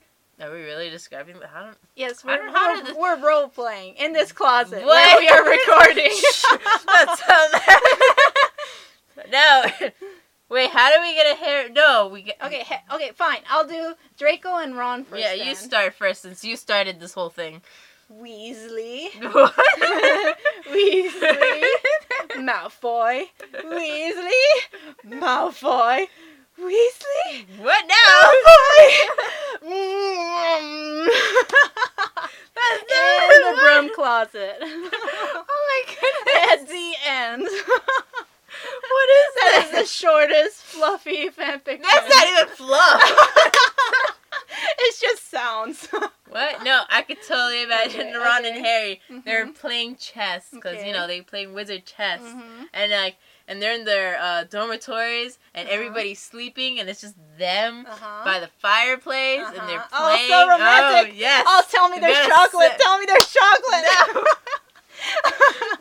[0.42, 1.36] Are we really describing?
[1.36, 1.76] I don't.
[1.96, 4.86] Yes, we're, don't we're, this- we're role playing in this closet What?
[4.86, 6.10] where we are recording.
[6.86, 9.26] That's how that.
[9.30, 9.88] no.
[10.48, 11.70] Wait, how do we get a hair?
[11.70, 12.36] No, we get.
[12.44, 13.38] okay, he- okay, fine.
[13.48, 15.22] I'll do Draco and Ron first.
[15.22, 15.54] Yeah, you then.
[15.56, 17.62] start first since you started this whole thing.
[18.12, 19.54] Weasley, what?
[20.70, 21.62] Weasley,
[22.36, 23.22] Malfoy,
[23.64, 24.44] Weasley,
[25.06, 26.06] Malfoy,
[26.60, 28.20] Weasley, What now?
[29.64, 31.08] Malfoy.
[32.54, 34.56] That's in the not- broom closet.
[35.44, 36.60] Oh my goodness.
[36.62, 37.42] At the end.
[38.90, 39.80] What is That is that?
[39.80, 41.82] the shortest fluffy fanfiction.
[41.82, 43.02] That's not even fluff.
[44.78, 45.88] it's just sounds.
[46.28, 46.62] what?
[46.62, 48.50] No, I could totally imagine Okay, Ron okay.
[48.56, 49.00] and Harry.
[49.24, 49.54] They're Mhm.
[49.58, 50.86] playing chess because Okay.
[50.86, 52.66] you know they play wizard chess, Mhm.
[52.74, 53.16] and like,
[53.48, 55.74] and they're in their uh, dormitories, and Uh-huh.
[55.74, 58.24] everybody's sleeping, and it's just them Uh-huh.
[58.24, 59.88] by the fireplace, and they're Uh-huh.
[59.92, 60.28] Oh, playing.
[60.30, 61.12] so romantic.
[61.12, 61.44] Oh, yes.
[61.46, 62.72] Oh, tell me there's chocolate.
[62.80, 63.84] Tell me there's chocolate.
[64.14, 64.24] No.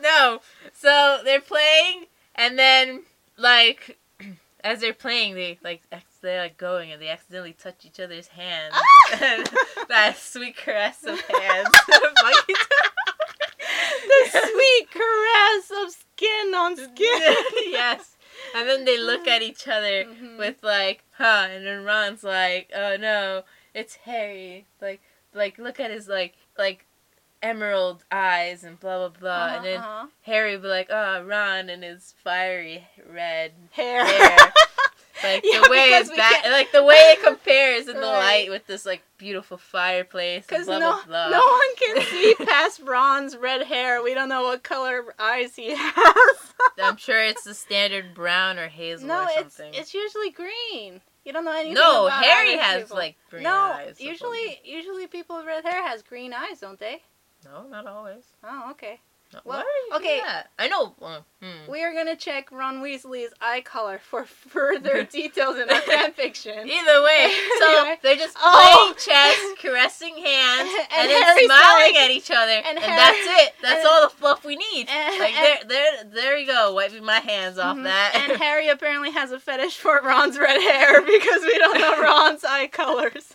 [0.02, 0.40] no.
[0.74, 3.02] So they're playing, and then
[3.36, 3.98] like
[4.64, 5.82] as they're playing, they like
[6.22, 8.74] they're like going, and they accidentally touch each other's hands.
[8.76, 9.44] Ah!
[9.88, 11.68] that sweet caress of hands.
[14.04, 17.34] The sweet caress of skin on skin.
[17.70, 18.16] yes.
[18.54, 20.38] And then they look at each other Mhm.
[20.38, 21.46] with like, huh?
[21.50, 23.42] And then Ron's like, oh no,
[23.74, 24.66] it's Harry.
[24.80, 25.00] Like,
[25.34, 26.86] like look at his like like
[27.42, 29.30] emerald eyes and blah blah blah.
[29.30, 30.06] Uh-huh, and then uh-huh.
[30.22, 34.04] Harry would be like, oh, Ron and his fiery red hair.
[34.04, 34.52] hair.
[35.22, 37.94] Like Yeah, the way because it's we back, can't- like the way it compares in
[37.96, 38.18] the Right.
[38.42, 41.28] light with this like beautiful fireplace Because no, blah blah.
[41.30, 44.02] no one can see past Ron's red hair.
[44.02, 46.36] We don't know what color eyes he has.
[46.82, 49.68] I'm sure it's the standard brown or hazel no, or something.
[49.70, 51.00] it's it's usually green.
[51.24, 51.74] You don't know anything.
[51.74, 52.96] no, Harry has people.
[52.96, 54.00] like green no, eyes.
[54.00, 57.02] usually usually people with red hair has green eyes, don't they?
[57.44, 58.24] No, not always.
[58.42, 59.00] Oh, okay.
[59.44, 60.20] Well, Why are you okay.
[60.58, 60.94] I know.
[61.00, 61.70] Uh, hmm.
[61.70, 66.66] We are gonna check Ron Weasley's eye color for further details in our fanfiction.
[66.66, 67.98] Either way, so Anyway.
[68.02, 68.94] they're just Oh.
[68.94, 73.42] playing chess, caressing hands, And and, then smiling at each other, and and, Harry- that's
[73.46, 73.54] it.
[73.62, 74.88] That's and- all the fluff we need.
[74.88, 76.74] and- like there, there, there you go.
[76.74, 77.84] Wiping my hands off Mhm.
[77.84, 78.14] that.
[78.28, 82.44] And Harry apparently has a fetish for Ron's red hair because we don't know Ron's
[82.44, 83.34] eye colors.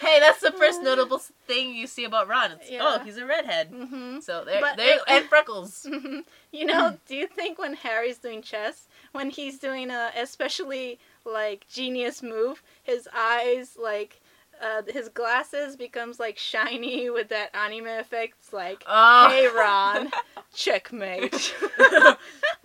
[0.00, 2.52] Hey, that's the first notable thing you see about Ron.
[2.52, 2.80] It's, Yeah.
[2.82, 3.68] Oh, he's a redhead.
[3.70, 5.86] hmm So there, But there, it- and freckles.
[5.90, 6.20] hmm
[6.52, 11.66] You know, do you think when Harry's doing chess, when he's doing a especially like
[11.68, 14.20] genius move, his eyes like
[14.62, 18.34] uh, his glasses becomes like shiny with that anime effect?
[18.40, 19.28] It's like, Oh.
[19.30, 20.10] hey Ron,
[20.54, 21.54] checkmate.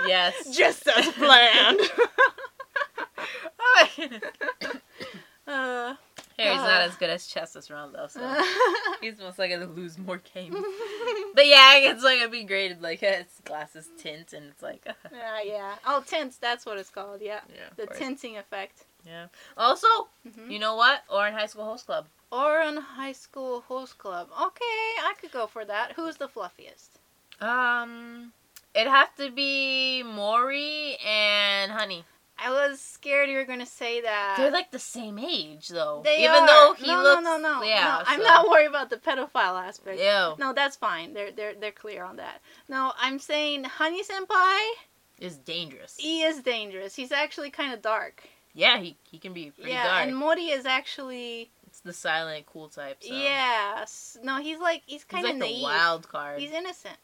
[0.08, 0.56] yes.
[0.56, 1.80] Just as planned.
[5.48, 5.98] Oh my
[6.44, 6.62] goodness.
[6.64, 8.42] uh, not as good as Chestus though, so
[9.02, 10.56] he's most likely to lose more games.
[11.34, 15.42] But yeah, it's like it'd be graded like its glasses tint, and it's like yeah,
[15.44, 15.76] yeah.
[15.86, 16.38] Oh, tints.
[16.38, 17.22] That's what it's called.
[17.22, 18.84] Yeah, yeah, the tinting effect.
[19.06, 19.28] Yeah.
[19.58, 19.88] Also,
[20.30, 21.04] hmm you know what?
[21.10, 22.06] Ouran High School Host Club.
[22.34, 24.28] Ouran High School Host Club.
[24.34, 25.94] Okay, I could go for that.
[25.96, 27.00] Who's the fluffiest?
[27.40, 28.34] Um,
[28.76, 32.04] it'd have to be Mori and Honey.
[32.44, 34.36] I was scared you were gonna say that.
[34.38, 36.02] They're like the same age though.
[36.04, 36.48] They Even are.
[36.48, 38.04] though he no, looks no, no, no, yeah, no.
[38.08, 40.00] I'm so- not worried about the pedophile aspect.
[40.00, 40.36] Ew.
[40.40, 41.14] No, that's fine.
[41.14, 42.42] They're they're they're clear on that.
[42.68, 44.60] No, I'm saying Honey Senpai.
[45.20, 45.96] Is dangerous.
[46.00, 46.96] He is dangerous.
[46.96, 48.24] He's actually kind of dark.
[48.54, 50.08] Yeah, he he can be pretty yeah, dark.
[50.08, 52.98] and Mori is actually it's the silent, cool type.
[53.02, 53.14] So.
[53.14, 53.86] yeah.
[54.24, 55.58] No, he's like he's kind of like naive.
[55.58, 56.40] the wild card.
[56.40, 56.98] He's innocent.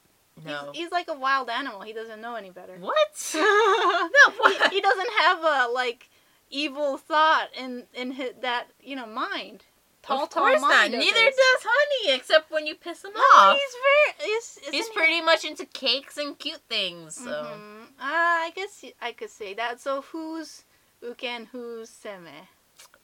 [0.46, 0.72] No.
[0.74, 1.82] He's, he's like a wild animal.
[1.82, 2.74] He doesn't know any better.
[2.80, 3.32] what?
[3.36, 4.70] no, what?
[4.72, 6.10] He, he doesn't have a like
[6.50, 9.64] evil thought in in his, that you know mind.
[10.04, 10.70] Tall, of tall course not.
[10.70, 11.36] mind of Neither does
[11.66, 13.58] Honey, except when you piss him No, off.
[13.58, 14.32] he's very.
[14.32, 17.16] He's, He's isn't he- pretty much into cakes and cute things.
[17.16, 17.84] So Mhm.
[17.88, 19.82] Uh, I guess I could say that.
[19.82, 20.64] So who's
[21.02, 22.48] Uke and who's Seme?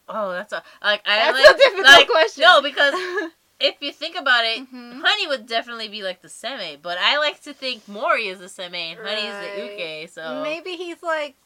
[0.08, 2.42] oh, that's a like I That's like, a difficult like, question.
[2.42, 2.94] No, because
[3.60, 5.00] if you think about it, Mhm.
[5.00, 8.46] Honey would definitely be like the seme, but I like to think Mori is the
[8.46, 10.02] seme and Honey is the Right.
[10.02, 10.08] uke.
[10.10, 11.36] So maybe he's like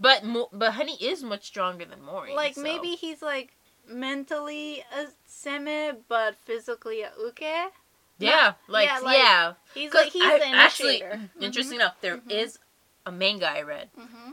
[0.00, 2.34] but Mo- but Honey is much stronger than Mori.
[2.34, 3.56] like so- maybe he's like
[3.86, 7.72] mentally a Seme but physically a Uke.
[8.18, 9.54] yeah, like yeah, yeah.
[9.74, 11.30] like, like he's I- actually initiator.
[11.40, 12.60] interesting enough, there is Mhm.
[13.06, 14.32] a manga I read hmm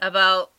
[0.00, 0.50] about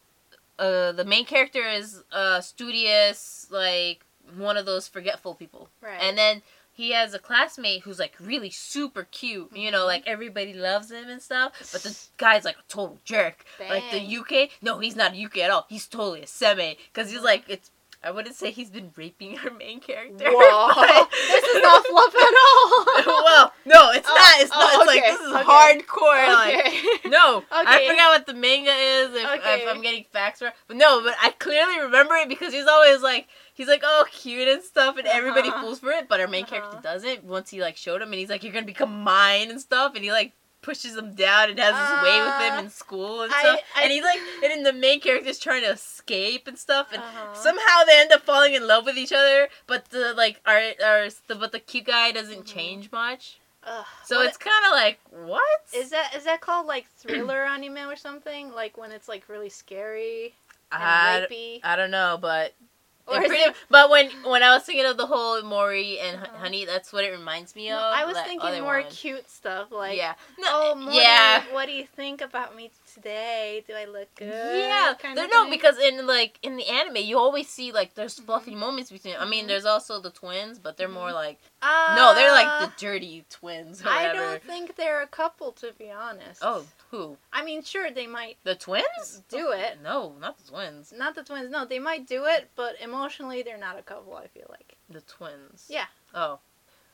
[0.59, 4.05] uh the main character is uh studious like
[4.36, 6.00] one of those forgetful people Right.
[6.02, 6.42] and then
[6.74, 9.88] he has a classmate who's like really super cute you know Mhm.
[9.88, 14.00] like everybody loves him and stuff but the guy's like a total jerk like the
[14.00, 17.44] uke no he's not a uke at all he's totally a seme because he's like
[17.48, 17.72] it's
[18.04, 20.26] I wouldn't say he's been raping our main character.
[20.28, 20.74] Whoa,
[21.28, 23.06] this is not fluff at all.
[23.24, 24.41] well, no, it's Oh, not.
[24.41, 24.74] It's not.
[24.74, 25.43] oh, It's like this is okay.
[25.43, 26.34] hardcore.
[26.34, 27.10] Like, okay.
[27.10, 29.16] no, I forgot what the manga is.
[29.16, 29.62] If, Okay.
[29.62, 33.02] if I'm getting facts wrong, but no, but I clearly remember it because he's always
[33.04, 35.62] like he's like oh cute and stuff, and everybody Uh-huh.
[35.62, 36.08] falls for it.
[36.10, 36.56] But our main Uh-huh.
[36.60, 37.24] character doesn't.
[37.24, 40.04] Once he like showed him, and he's like you're gonna become mine and stuff, and
[40.04, 43.34] he like pushes him down and has his way with him Uh, in school and
[43.34, 43.59] I- stuff.
[43.76, 47.01] I- and he's like, and then the main character's trying to escape and stuff, and
[47.01, 47.34] Uh-huh.
[47.34, 49.49] somehow they end up falling in love with each other.
[49.68, 52.53] But the like our our the but the cute guy doesn't Mhm.
[52.53, 53.38] change much.
[53.64, 55.43] Ugh, So it's kind of like what
[55.74, 58.51] Is that is that called like thriller anime or something?
[58.51, 60.34] Like when it's like really scary
[60.72, 61.59] and I, rapey?
[61.64, 62.70] I don't know, but Or it is
[63.18, 66.38] pretty, but when when I was thinking of the whole Mori and Uh-huh.
[66.38, 67.84] Honey, that's what it reminds me No, of.
[67.84, 71.86] I was thinking more cute stuff like yeah, no, Oh, Mori, yeah, what do you
[71.86, 73.64] think about me today?
[73.68, 74.28] Do I look good?
[74.30, 74.94] yeah.
[75.00, 75.52] Kind There- of no, thing?
[75.52, 78.58] because in like in the anime, you always see like there's fluffy Mhm.
[78.58, 79.16] moments between.
[79.18, 79.48] I mean, Mhm.
[79.50, 81.14] there's also the twins, but they're more Mhm.
[81.14, 83.84] like uh, no, they're like the dirty twins.
[83.86, 86.39] I don't think they're a couple to be honest.
[86.44, 87.18] Oh, who?
[87.32, 89.22] I mean, sure they might The twins?
[89.30, 89.80] do it.
[89.82, 90.92] No, not the twins.
[90.92, 91.50] Not the twins.
[91.52, 94.16] No, they might do it, but emotionally they're not a couple.
[94.16, 94.76] I feel like.
[94.89, 95.66] The twins.
[95.70, 95.86] Yeah.
[96.14, 96.39] Oh.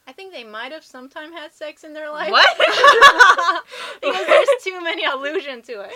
[0.08, 2.32] I think they might have sometime had sex in their life.
[2.32, 2.48] What?
[4.02, 5.92] because there's too many allusion to it.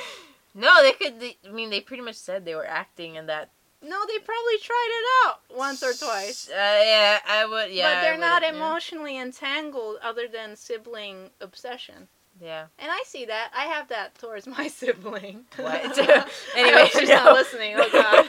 [0.54, 1.20] No, they could.
[1.22, 3.52] They, I mean, they pretty much said they were acting in that.
[3.82, 6.50] No, they probably tried it out once or twice.
[6.50, 7.72] Uh, yeah, I would.
[7.72, 8.56] Yeah, but they're not would, yeah.
[8.56, 12.10] emotionally entangled other than sibling obsession.
[12.42, 12.66] Yeah.
[12.80, 13.52] And I see that.
[13.56, 15.46] I have that towards my sibling.
[15.56, 15.98] What?
[16.56, 17.16] Anyway, she's no.
[17.16, 17.76] not listening.
[17.78, 18.28] Oh god.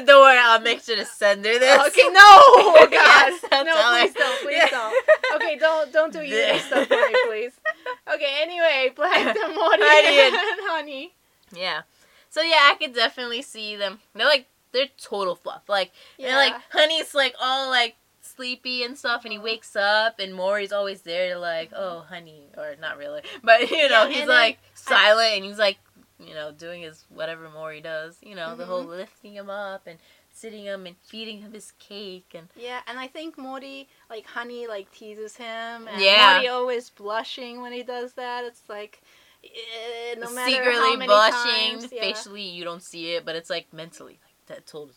[0.00, 1.78] Don't worry, I'll make sure to send her this.
[1.88, 2.20] okay, no.
[2.20, 2.90] Oh god.
[2.90, 4.00] Yes, no, tell her.
[4.02, 4.42] please don't.
[4.42, 4.68] Please Yeah.
[4.70, 5.04] don't.
[5.36, 7.52] Okay, don't don't do eating stuff for me, please.
[8.14, 8.38] Okay.
[8.42, 10.36] Anyway, Black Morty and-
[10.68, 11.14] Honey.
[11.54, 11.82] Yeah.
[12.30, 14.00] So yeah, I could definitely see them.
[14.14, 15.62] They're like they're total fluff.
[15.68, 16.28] Like Yeah.
[16.28, 19.44] and like Honey's like all like sleepy and stuff, and he Uh-huh.
[19.44, 23.88] wakes up, and Mori's always there to like, oh, honey, or not really, but you
[23.88, 25.78] know, Yeah, he's like silent, and he's like,
[26.26, 28.88] you know, doing his whatever Mori does, you know, the whole Mhm.
[28.88, 29.98] lifting him up and
[30.32, 34.66] sitting him and feeding him his cake and Yeah, and I think Mori, like Honey,
[34.66, 36.34] like teases him, and Yeah.
[36.34, 38.44] Mori always blushing when he does that.
[38.44, 39.00] It's like,
[39.44, 41.78] eh, no matter secretly how many blushing.
[41.80, 42.00] times, yeah.
[42.02, 44.94] Facially, you don't see it, but it's like mentally, like that total,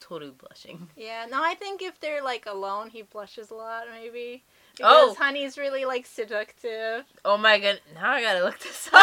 [0.00, 0.88] totally blushing.
[0.96, 4.44] Yeah, no, I think if they're like alone, he blushes a lot, maybe.
[4.82, 5.08] Oh.
[5.10, 7.04] Because Honey's really like seductive.
[7.24, 7.80] Oh my god!
[7.94, 9.02] Now I gotta look this up.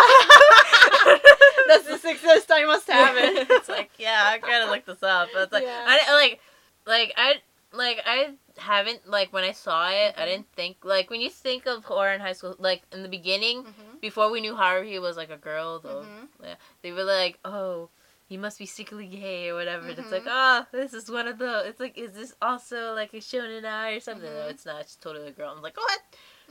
[1.68, 3.48] That's the success I must have it.
[3.50, 5.30] it's like yeah, I gotta look this up.
[5.34, 5.84] But it's like Yeah.
[5.88, 6.40] I like,
[6.86, 7.36] like I
[7.74, 10.26] like I haven't like when I saw it, I Mhm.
[10.26, 13.64] didn't think like when you think of horror in high school, like in the beginning
[13.64, 14.00] Mhm.
[14.02, 16.06] before we knew Haruhi was like a girl though.
[16.08, 16.28] Mhm.
[16.44, 17.90] Yeah, they were like, oh,
[18.26, 19.88] he must be secretly gay or whatever.
[19.88, 21.64] And it's like, oh, this is one of the.
[21.66, 24.30] It's like, is this also like a shonen ai or something?
[24.30, 24.52] No, Mhm.
[24.52, 24.82] it's not.
[24.82, 25.54] It's totally a girl.
[25.56, 26.00] I'm like, what?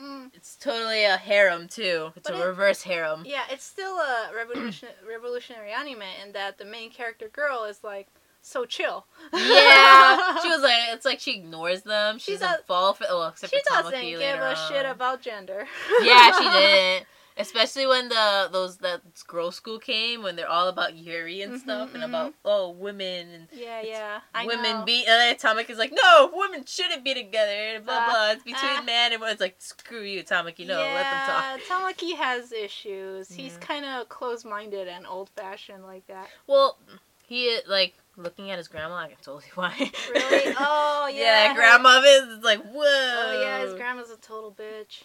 [0.01, 0.31] Mm.
[0.35, 2.13] It's totally a harem too.
[2.17, 3.23] It's But a it- reverse harem.
[3.27, 8.09] Yeah, it's still a revolution revolutionary anime in that the main character girl is like
[8.43, 9.07] so chill.
[9.33, 12.19] Yeah, she was like, it's like she ignores them.
[12.19, 13.05] She She doesn't does- fall for.
[13.09, 15.67] Well, except she for doesn't give a shit about gender.
[16.03, 17.07] yeah, she didn't.
[17.39, 21.59] Especially when the those that girl school came, when they're all about Yuri and Mhm,
[21.61, 22.09] stuff, and mhm.
[22.09, 24.21] about oh women and Yeah, yeah.
[24.35, 24.85] I women know.
[24.85, 25.05] be.
[25.05, 27.53] And then Tamaki is like, no, women shouldn't be together.
[27.53, 28.31] And blah Uh, blah.
[28.31, 28.83] It's between uh.
[28.83, 29.33] man and woman.
[29.35, 30.61] It's like screw you, Tamaki.
[30.61, 31.45] You know, let them talk.
[31.45, 33.29] Yeah, Tamaki has issues.
[33.31, 36.31] He's kind of close-minded and old-fashioned like that.
[36.47, 36.79] Well,
[37.27, 38.95] he like looking at his grandma.
[38.97, 39.75] I can totally why.
[40.09, 40.55] Really?
[40.57, 41.49] Oh, yeah.
[41.49, 42.83] yeah, grandma is like whoa.
[42.83, 45.03] Oh yeah, his grandma's a total bitch.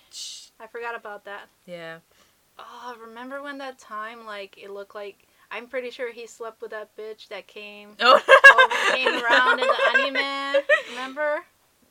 [0.61, 1.47] I forgot about that.
[1.65, 1.97] Yeah.
[2.59, 6.71] Oh, remember when that time like it looked like I'm pretty sure he slept with
[6.71, 8.21] that bitch that came Oh.
[8.27, 10.63] oh, came around in the anime.
[10.89, 11.39] Remember?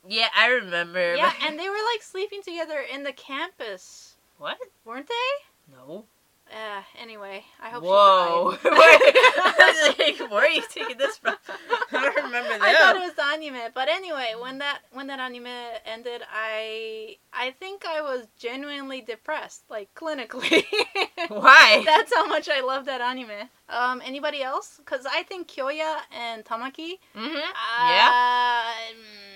[0.09, 1.15] Yeah, I remember.
[1.15, 4.57] Yeah, and they were like sleeping together in the campus, what?
[4.85, 5.75] weren't they?
[5.77, 6.07] No.
[6.51, 8.57] Uh, anyway, I hope Whoa.
[8.61, 8.77] she died.
[8.79, 11.37] Where, I was like, where are you taking this from?
[11.93, 12.61] I don't remember that.
[12.63, 15.47] I thought it was the anime, but anyway, when that when that anime
[15.87, 20.65] ended, I I think I was genuinely depressed, like clinically.
[21.29, 21.83] Why?
[21.87, 23.49] That's how much I love that anime.
[23.69, 24.79] Um, anybody else?
[24.79, 26.99] Because I think Kyoya and Tamaki.
[27.15, 27.37] mm-hmm.
[27.37, 28.73] Uh, Yeah.
[28.91, 29.30] mm,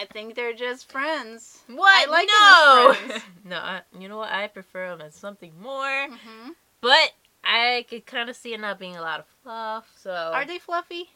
[0.00, 1.62] I think they're just friends.
[1.68, 2.08] What?
[2.10, 2.90] like them no.
[2.90, 3.22] as friends.
[3.44, 4.30] no, I, you know what?
[4.32, 6.08] I prefer them as something more.
[6.08, 7.12] hmm But
[7.44, 9.90] I could kind of see it not being a lot of fluff.
[9.96, 11.10] So Are they fluffy?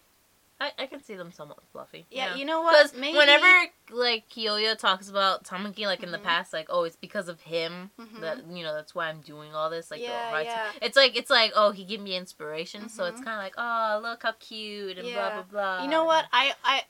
[0.63, 2.05] I, I can see them somewhat fluffy.
[2.11, 2.35] Yeah, Yeah.
[2.37, 2.73] you know what?
[2.93, 3.47] Because Maybe whenever
[3.91, 6.23] like Kyoya talks about Tamaki, like in the Mhm.
[6.25, 8.21] past, like oh, it's because of him Mhm.
[8.21, 9.91] that you know that's why I'm doing all this.
[9.91, 10.73] Like Yeah, right yeah.
[10.83, 13.25] It's like it's like oh, he gave me inspiration, so it's Mhm.
[13.25, 15.31] kind of like oh, look how cute and Yeah.
[15.31, 15.43] blah blah
[15.79, 15.83] blah.
[15.85, 16.27] You know what?
[16.31, 16.83] I I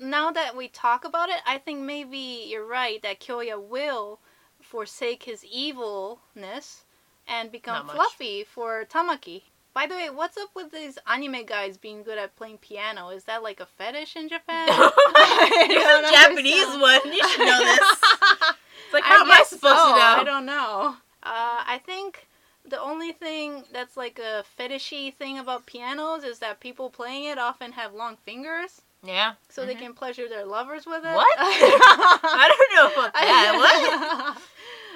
[0.00, 4.20] now that we talk about it, I think maybe you're right that Kyoya will
[4.60, 6.84] forsake his evilness
[7.26, 9.42] and become fluffy for Tamaki.
[9.74, 13.08] By the way, what's up with these anime guys being good at playing piano?
[13.08, 14.68] Is that like a fetish in Japan?
[14.70, 16.80] I a Japanese understand.
[16.80, 17.12] one.
[17.12, 18.54] You should know this.
[18.84, 19.92] It's like how am I supposed so.
[19.92, 20.14] to know?
[20.20, 20.96] I don't know.
[21.22, 22.28] Uh, I think
[22.68, 27.38] the only thing that's like a fetishy thing about pianos is that people playing it
[27.38, 29.34] often have long fingers, Yeah.
[29.50, 29.78] so they Mhm.
[29.80, 31.14] can pleasure their lovers with it.
[31.14, 31.36] What?
[31.38, 33.54] I don't know about that.
[33.56, 34.38] What?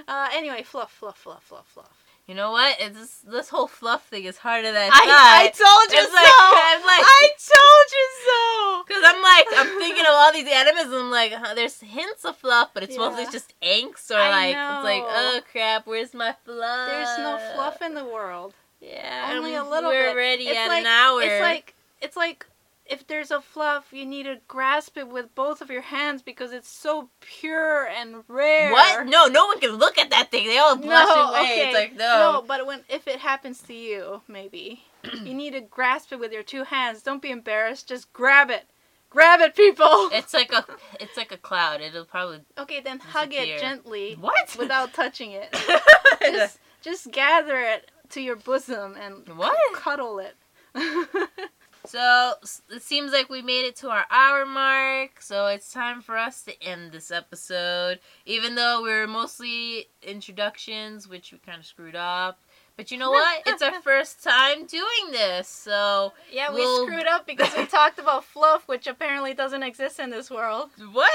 [0.06, 1.90] Uh, anyway, fluff, fluff, fluff, fluff, fluff.
[2.26, 2.76] You know what?
[2.80, 5.66] It's this, this whole fluff thing is harder than I I, I thought.
[5.66, 6.14] told you It's so.
[6.16, 8.94] like- I'm like- I told you so.
[8.94, 12.24] Cause I'm like I'm thinking of all these animes and I'm like huh, there's hints
[12.24, 13.00] of fluff but it's Yeah.
[13.00, 16.88] mostly just angst or I like it's like oh crap where's my fluff?
[16.90, 18.54] There's no fluff in the world.
[18.80, 20.14] Yeah, Only and a little we're bit.
[20.14, 21.20] already It's at like- an hour.
[21.22, 22.46] It's like it's like
[22.88, 26.52] if there's a fluff, you need to grasp it with both of your hands because
[26.52, 28.72] it's so pure and rare.
[28.72, 29.06] what?
[29.06, 30.46] No, no one can look at that thing.
[30.46, 31.40] They all blush No, away.
[31.40, 31.64] okay.
[31.66, 32.44] It's like No, no.
[32.46, 34.84] but when if it happens to you, maybe
[35.24, 37.02] you need to grasp it with your two hands.
[37.02, 37.88] Don't be embarrassed.
[37.88, 38.64] Just grab it.
[39.10, 40.10] Grab it, people.
[40.12, 40.64] It's like a
[41.00, 41.80] it's like a cloud.
[41.80, 44.54] It'll probably okay, then hug it gently what?
[44.58, 45.54] without touching it.
[46.22, 49.56] just, just gather it to your bosom and What?
[49.74, 50.36] cuddle it.
[51.88, 52.34] So
[52.70, 56.42] it seems like we made it to our hour mark, so it's time for us
[56.42, 57.98] to end this episode.
[58.26, 62.38] Even though we are mostly introductions, which we kind of screwed up.
[62.76, 63.42] But you know what?
[63.46, 67.98] it's our first time doing this, so yeah, we We'll- screwed up because we talked
[67.98, 70.70] about fluff, which apparently doesn't exist in this world.
[70.92, 71.10] what?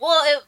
[0.00, 0.42] Well, it,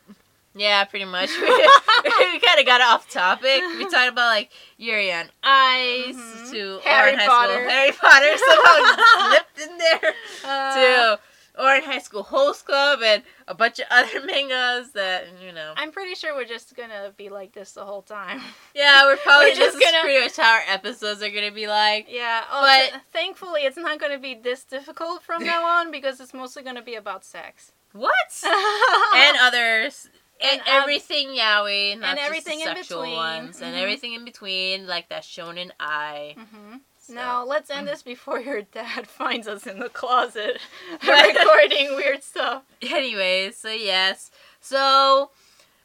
[0.57, 1.31] yeah, pretty much.
[1.41, 1.47] we
[2.41, 3.63] kind of got off topic.
[3.79, 6.51] We talked about like Yuri on Ice Mhm.
[6.53, 7.53] to Harry Ouran High Potter.
[7.55, 7.69] School.
[7.71, 10.15] Harry Potter somehow slipped in there.
[10.45, 10.75] Uh,
[11.17, 11.21] to
[11.61, 15.73] Ouran High School Host Club and a bunch of other mangas that you know.
[15.77, 18.43] I'm pretty sure we're just gonna be like this the whole time.
[18.75, 22.07] Yeah, we're probably We're just gonna- pretty much how our episodes are gonna be like.
[22.11, 25.91] Yeah, oh, But- th- thankfully it's not going to be this difficult from now on
[25.91, 27.73] because it's mostly going to be about sex.
[27.93, 28.15] What?
[29.15, 30.11] and others.
[30.41, 33.17] And, And, um, everything yaoi, not and just everything the in between.
[33.17, 33.81] ones, and Mhm.
[33.81, 36.35] everything in between, like that shonen ai.
[36.39, 40.61] hmm So- Now let's end this before your dad finds us in the closet
[41.07, 42.65] recording weird stuff.
[42.83, 44.31] Anyways, so yes.
[44.61, 45.31] So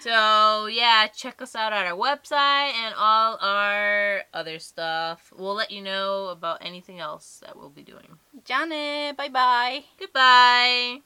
[0.00, 5.30] So yeah, check us out at our website and all our other stuff.
[5.36, 8.18] We'll let you know about anything else that we'll be doing.
[8.44, 9.84] Johnny, bye bye.
[9.98, 11.00] Goodbye.